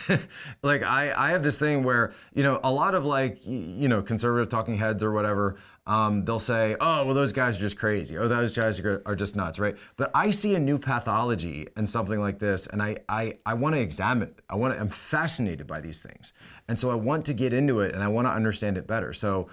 like 0.62 0.82
I, 0.82 1.12
I 1.16 1.30
have 1.30 1.42
this 1.42 1.58
thing 1.58 1.82
where 1.82 2.12
you 2.34 2.42
know 2.42 2.60
a 2.64 2.72
lot 2.72 2.94
of 2.94 3.04
like 3.04 3.38
you 3.44 3.88
know 3.88 4.02
conservative 4.02 4.48
talking 4.48 4.76
heads 4.76 5.02
or 5.02 5.12
whatever 5.12 5.56
um, 5.86 6.24
they'll 6.24 6.38
say 6.38 6.76
oh 6.80 7.04
well 7.04 7.14
those 7.14 7.32
guys 7.32 7.56
are 7.56 7.60
just 7.60 7.76
crazy 7.76 8.16
oh 8.16 8.28
those 8.28 8.54
guys 8.54 8.78
are, 8.80 9.16
just 9.16 9.36
nuts 9.36 9.58
right? 9.58 9.76
But 9.96 10.10
i 10.14 10.30
see 10.30 10.54
a 10.54 10.58
new 10.58 10.78
pathology 10.78 11.66
and 11.76 11.88
something 11.88 12.20
like 12.20 12.38
this 12.38 12.66
and 12.68 12.82
i 12.82 12.96
i, 13.08 13.38
I 13.44 13.54
want 13.54 13.74
to 13.74 13.80
examine 13.80 14.34
i 14.48 14.54
want 14.54 14.74
to 14.74 14.80
i'm 14.80 14.88
fascinated 14.88 15.66
by 15.66 15.80
these 15.80 16.02
things. 16.02 16.32
And 16.68 16.78
so 16.78 16.90
i 16.90 16.94
want 16.94 17.24
to 17.26 17.34
get 17.34 17.52
into 17.52 17.80
it 17.80 17.94
and 17.94 18.02
i 18.02 18.08
want 18.08 18.26
to 18.26 18.32
understand 18.32 18.78
it 18.78 18.86
better. 18.86 19.12
So 19.12 19.48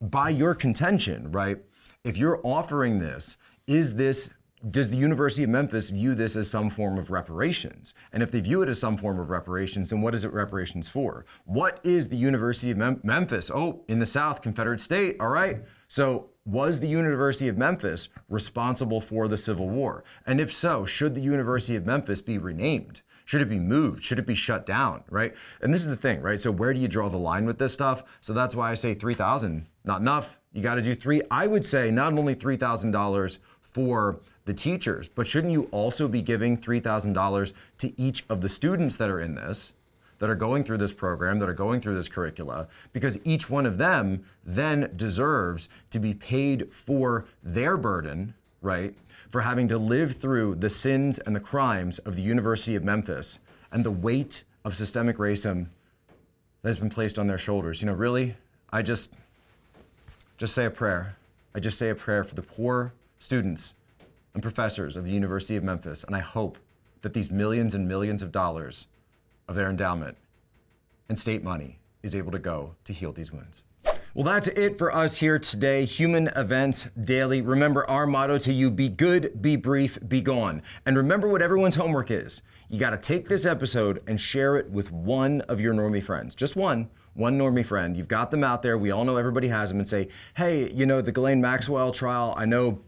by 0.00 0.30
your 0.30 0.54
contention 0.54 1.30
right 1.30 1.58
if 2.04 2.16
you're 2.16 2.40
offering 2.44 2.98
this 2.98 3.36
is 3.66 3.94
this 3.94 4.30
does 4.68 4.90
the 4.90 4.96
University 4.96 5.42
of 5.42 5.48
Memphis 5.48 5.88
view 5.88 6.14
this 6.14 6.36
as 6.36 6.50
some 6.50 6.68
form 6.68 6.98
of 6.98 7.10
reparations? 7.10 7.94
And 8.12 8.22
if 8.22 8.30
they 8.30 8.40
view 8.40 8.60
it 8.60 8.68
as 8.68 8.78
some 8.78 8.98
form 8.98 9.18
of 9.18 9.30
reparations, 9.30 9.88
then 9.88 10.02
what 10.02 10.14
is 10.14 10.24
it 10.24 10.32
reparations 10.32 10.88
for? 10.88 11.24
What 11.46 11.80
is 11.82 12.08
the 12.08 12.16
University 12.16 12.70
of 12.70 12.76
Mem- 12.76 13.00
Memphis? 13.02 13.50
Oh, 13.50 13.82
in 13.88 13.98
the 13.98 14.06
South, 14.06 14.42
Confederate 14.42 14.80
state, 14.80 15.16
all 15.18 15.28
right. 15.28 15.64
So, 15.88 16.30
was 16.44 16.80
the 16.80 16.88
University 16.88 17.48
of 17.48 17.56
Memphis 17.56 18.08
responsible 18.28 19.00
for 19.00 19.28
the 19.28 19.36
Civil 19.36 19.68
War? 19.68 20.04
And 20.26 20.40
if 20.40 20.52
so, 20.52 20.84
should 20.84 21.14
the 21.14 21.20
University 21.20 21.76
of 21.76 21.86
Memphis 21.86 22.20
be 22.20 22.38
renamed? 22.38 23.02
Should 23.24 23.42
it 23.42 23.48
be 23.48 23.58
moved? 23.58 24.02
Should 24.02 24.18
it 24.18 24.26
be 24.26 24.34
shut 24.34 24.66
down? 24.66 25.04
Right? 25.08 25.34
And 25.62 25.72
this 25.72 25.82
is 25.82 25.88
the 25.88 25.96
thing, 25.96 26.20
right? 26.20 26.40
So, 26.40 26.50
where 26.50 26.74
do 26.74 26.80
you 26.80 26.88
draw 26.88 27.08
the 27.08 27.16
line 27.16 27.46
with 27.46 27.58
this 27.58 27.72
stuff? 27.72 28.02
So, 28.20 28.34
that's 28.34 28.54
why 28.54 28.70
I 28.70 28.74
say 28.74 28.92
3000 28.92 29.66
not 29.84 30.00
enough. 30.00 30.38
You 30.52 30.62
got 30.62 30.74
to 30.74 30.82
do 30.82 30.94
three. 30.94 31.22
I 31.30 31.46
would 31.46 31.64
say 31.64 31.90
not 31.90 32.12
only 32.12 32.34
$3,000 32.34 33.38
for 33.60 34.20
the 34.50 34.54
teachers, 34.54 35.06
but 35.06 35.28
shouldn't 35.28 35.52
you 35.52 35.68
also 35.70 36.08
be 36.08 36.20
giving 36.20 36.56
$3,000 36.56 37.52
to 37.78 38.00
each 38.00 38.24
of 38.28 38.40
the 38.40 38.48
students 38.48 38.96
that 38.96 39.08
are 39.08 39.20
in 39.20 39.36
this, 39.36 39.74
that 40.18 40.28
are 40.28 40.34
going 40.34 40.64
through 40.64 40.78
this 40.78 40.92
program, 40.92 41.38
that 41.38 41.48
are 41.48 41.54
going 41.54 41.80
through 41.80 41.94
this 41.94 42.08
curricula? 42.08 42.66
Because 42.92 43.16
each 43.22 43.48
one 43.48 43.64
of 43.64 43.78
them 43.78 44.24
then 44.44 44.90
deserves 44.96 45.68
to 45.90 46.00
be 46.00 46.14
paid 46.14 46.72
for 46.72 47.26
their 47.44 47.76
burden, 47.76 48.34
right? 48.60 48.92
For 49.28 49.40
having 49.40 49.68
to 49.68 49.78
live 49.78 50.16
through 50.16 50.56
the 50.56 50.68
sins 50.68 51.20
and 51.20 51.36
the 51.36 51.38
crimes 51.38 52.00
of 52.00 52.16
the 52.16 52.22
University 52.22 52.74
of 52.74 52.82
Memphis 52.82 53.38
and 53.70 53.84
the 53.84 53.92
weight 53.92 54.42
of 54.64 54.74
systemic 54.74 55.18
racism 55.18 55.68
that 56.62 56.70
has 56.70 56.78
been 56.78 56.90
placed 56.90 57.20
on 57.20 57.28
their 57.28 57.38
shoulders. 57.38 57.80
You 57.80 57.86
know, 57.86 57.94
really, 57.94 58.34
I 58.72 58.82
just 58.82 59.12
just 60.38 60.54
say 60.56 60.64
a 60.64 60.70
prayer. 60.70 61.14
I 61.54 61.60
just 61.60 61.78
say 61.78 61.90
a 61.90 61.94
prayer 61.94 62.24
for 62.24 62.34
the 62.34 62.42
poor 62.42 62.92
students 63.20 63.74
and 64.34 64.42
professors 64.42 64.96
of 64.96 65.04
the 65.04 65.12
University 65.12 65.56
of 65.56 65.64
Memphis, 65.64 66.04
and 66.04 66.14
I 66.14 66.20
hope 66.20 66.58
that 67.02 67.12
these 67.12 67.30
millions 67.30 67.74
and 67.74 67.88
millions 67.88 68.22
of 68.22 68.32
dollars 68.32 68.86
of 69.48 69.54
their 69.54 69.70
endowment 69.70 70.16
and 71.08 71.18
state 71.18 71.42
money 71.42 71.78
is 72.02 72.14
able 72.14 72.32
to 72.32 72.38
go 72.38 72.74
to 72.84 72.92
heal 72.92 73.12
these 73.12 73.32
wounds. 73.32 73.62
Well, 74.14 74.24
that's 74.24 74.48
it 74.48 74.76
for 74.76 74.92
us 74.92 75.16
here 75.18 75.38
today. 75.38 75.84
Human 75.84 76.28
Events 76.34 76.88
Daily. 77.04 77.42
Remember 77.42 77.88
our 77.88 78.06
motto 78.06 78.38
to 78.38 78.52
you 78.52 78.70
be 78.70 78.88
good, 78.88 79.40
be 79.40 79.54
brief, 79.54 79.98
be 80.08 80.20
gone. 80.20 80.62
And 80.84 80.96
remember 80.96 81.28
what 81.28 81.42
everyone's 81.42 81.76
homework 81.76 82.10
is. 82.10 82.42
You 82.68 82.80
got 82.80 82.90
to 82.90 82.96
take 82.96 83.28
this 83.28 83.46
episode 83.46 84.02
and 84.08 84.20
share 84.20 84.56
it 84.56 84.68
with 84.68 84.90
one 84.90 85.42
of 85.42 85.60
your 85.60 85.74
normie 85.74 86.02
friends. 86.02 86.34
Just 86.34 86.56
one 86.56 86.90
one 87.14 87.38
normie 87.38 87.66
friend. 87.66 87.96
You've 87.96 88.08
got 88.08 88.30
them 88.30 88.44
out 88.44 88.62
there. 88.62 88.78
We 88.78 88.90
all 88.90 89.04
know 89.04 89.16
everybody 89.16 89.48
has 89.48 89.68
them 89.68 89.78
and 89.78 89.88
say, 89.88 90.08
hey, 90.36 90.70
you 90.70 90.86
know, 90.86 91.00
the 91.00 91.12
Ghislaine 91.12 91.40
Maxwell 91.40 91.92
trial, 91.92 92.34
I 92.36 92.46
know 92.46 92.80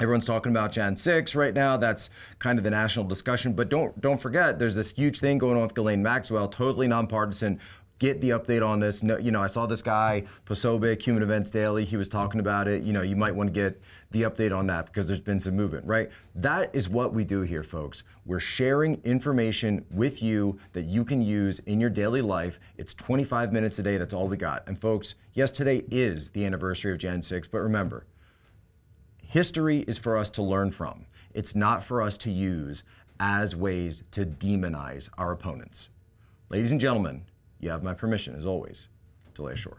Everyone's 0.00 0.24
talking 0.24 0.50
about 0.50 0.72
Jan 0.72 0.96
6 0.96 1.34
right 1.34 1.54
now. 1.54 1.76
That's 1.76 2.10
kind 2.38 2.58
of 2.58 2.64
the 2.64 2.70
national 2.70 3.06
discussion. 3.06 3.52
But 3.52 3.68
don't 3.68 3.98
don't 4.00 4.20
forget, 4.20 4.58
there's 4.58 4.74
this 4.74 4.92
huge 4.92 5.20
thing 5.20 5.38
going 5.38 5.56
on 5.56 5.62
with 5.62 5.74
Ghislaine 5.74 6.02
Maxwell, 6.02 6.48
totally 6.48 6.88
nonpartisan. 6.88 7.60
Get 7.98 8.20
the 8.20 8.30
update 8.30 8.66
on 8.66 8.80
this. 8.80 9.04
No, 9.04 9.16
you 9.16 9.30
know, 9.30 9.40
I 9.40 9.46
saw 9.46 9.64
this 9.64 9.80
guy, 9.80 10.24
Posobiec, 10.44 11.00
Human 11.02 11.22
Events 11.22 11.52
Daily. 11.52 11.84
He 11.84 11.96
was 11.96 12.08
talking 12.08 12.40
about 12.40 12.66
it. 12.66 12.82
You 12.82 12.92
know, 12.92 13.02
you 13.02 13.14
might 13.14 13.32
want 13.32 13.46
to 13.46 13.52
get 13.52 13.80
the 14.10 14.22
update 14.22 14.52
on 14.52 14.66
that 14.66 14.86
because 14.86 15.06
there's 15.06 15.20
been 15.20 15.38
some 15.38 15.54
movement, 15.54 15.86
right? 15.86 16.10
That 16.34 16.74
is 16.74 16.88
what 16.88 17.14
we 17.14 17.22
do 17.22 17.42
here, 17.42 17.62
folks. 17.62 18.02
We're 18.26 18.40
sharing 18.40 19.00
information 19.04 19.84
with 19.88 20.20
you 20.20 20.58
that 20.72 20.86
you 20.86 21.04
can 21.04 21.22
use 21.22 21.60
in 21.60 21.78
your 21.78 21.90
daily 21.90 22.22
life. 22.22 22.58
It's 22.76 22.92
25 22.92 23.52
minutes 23.52 23.78
a 23.78 23.84
day. 23.84 23.98
That's 23.98 24.14
all 24.14 24.26
we 24.26 24.36
got. 24.36 24.66
And 24.66 24.76
folks, 24.76 25.14
yes, 25.34 25.52
today 25.52 25.84
is 25.88 26.32
the 26.32 26.44
anniversary 26.44 26.90
of 26.90 26.98
Jan 26.98 27.22
6, 27.22 27.46
but 27.46 27.60
remember, 27.60 28.04
History 29.32 29.78
is 29.88 29.98
for 29.98 30.18
us 30.18 30.28
to 30.28 30.42
learn 30.42 30.72
from. 30.72 31.06
It's 31.32 31.56
not 31.56 31.82
for 31.82 32.02
us 32.02 32.18
to 32.18 32.30
use 32.30 32.84
as 33.18 33.56
ways 33.56 34.04
to 34.10 34.26
demonize 34.26 35.08
our 35.16 35.32
opponents. 35.32 35.88
Ladies 36.50 36.70
and 36.70 36.78
gentlemen, 36.78 37.22
you 37.58 37.70
have 37.70 37.82
my 37.82 37.94
permission, 37.94 38.36
as 38.36 38.44
always, 38.44 38.88
to 39.32 39.42
lay 39.42 39.54
ashore. 39.54 39.78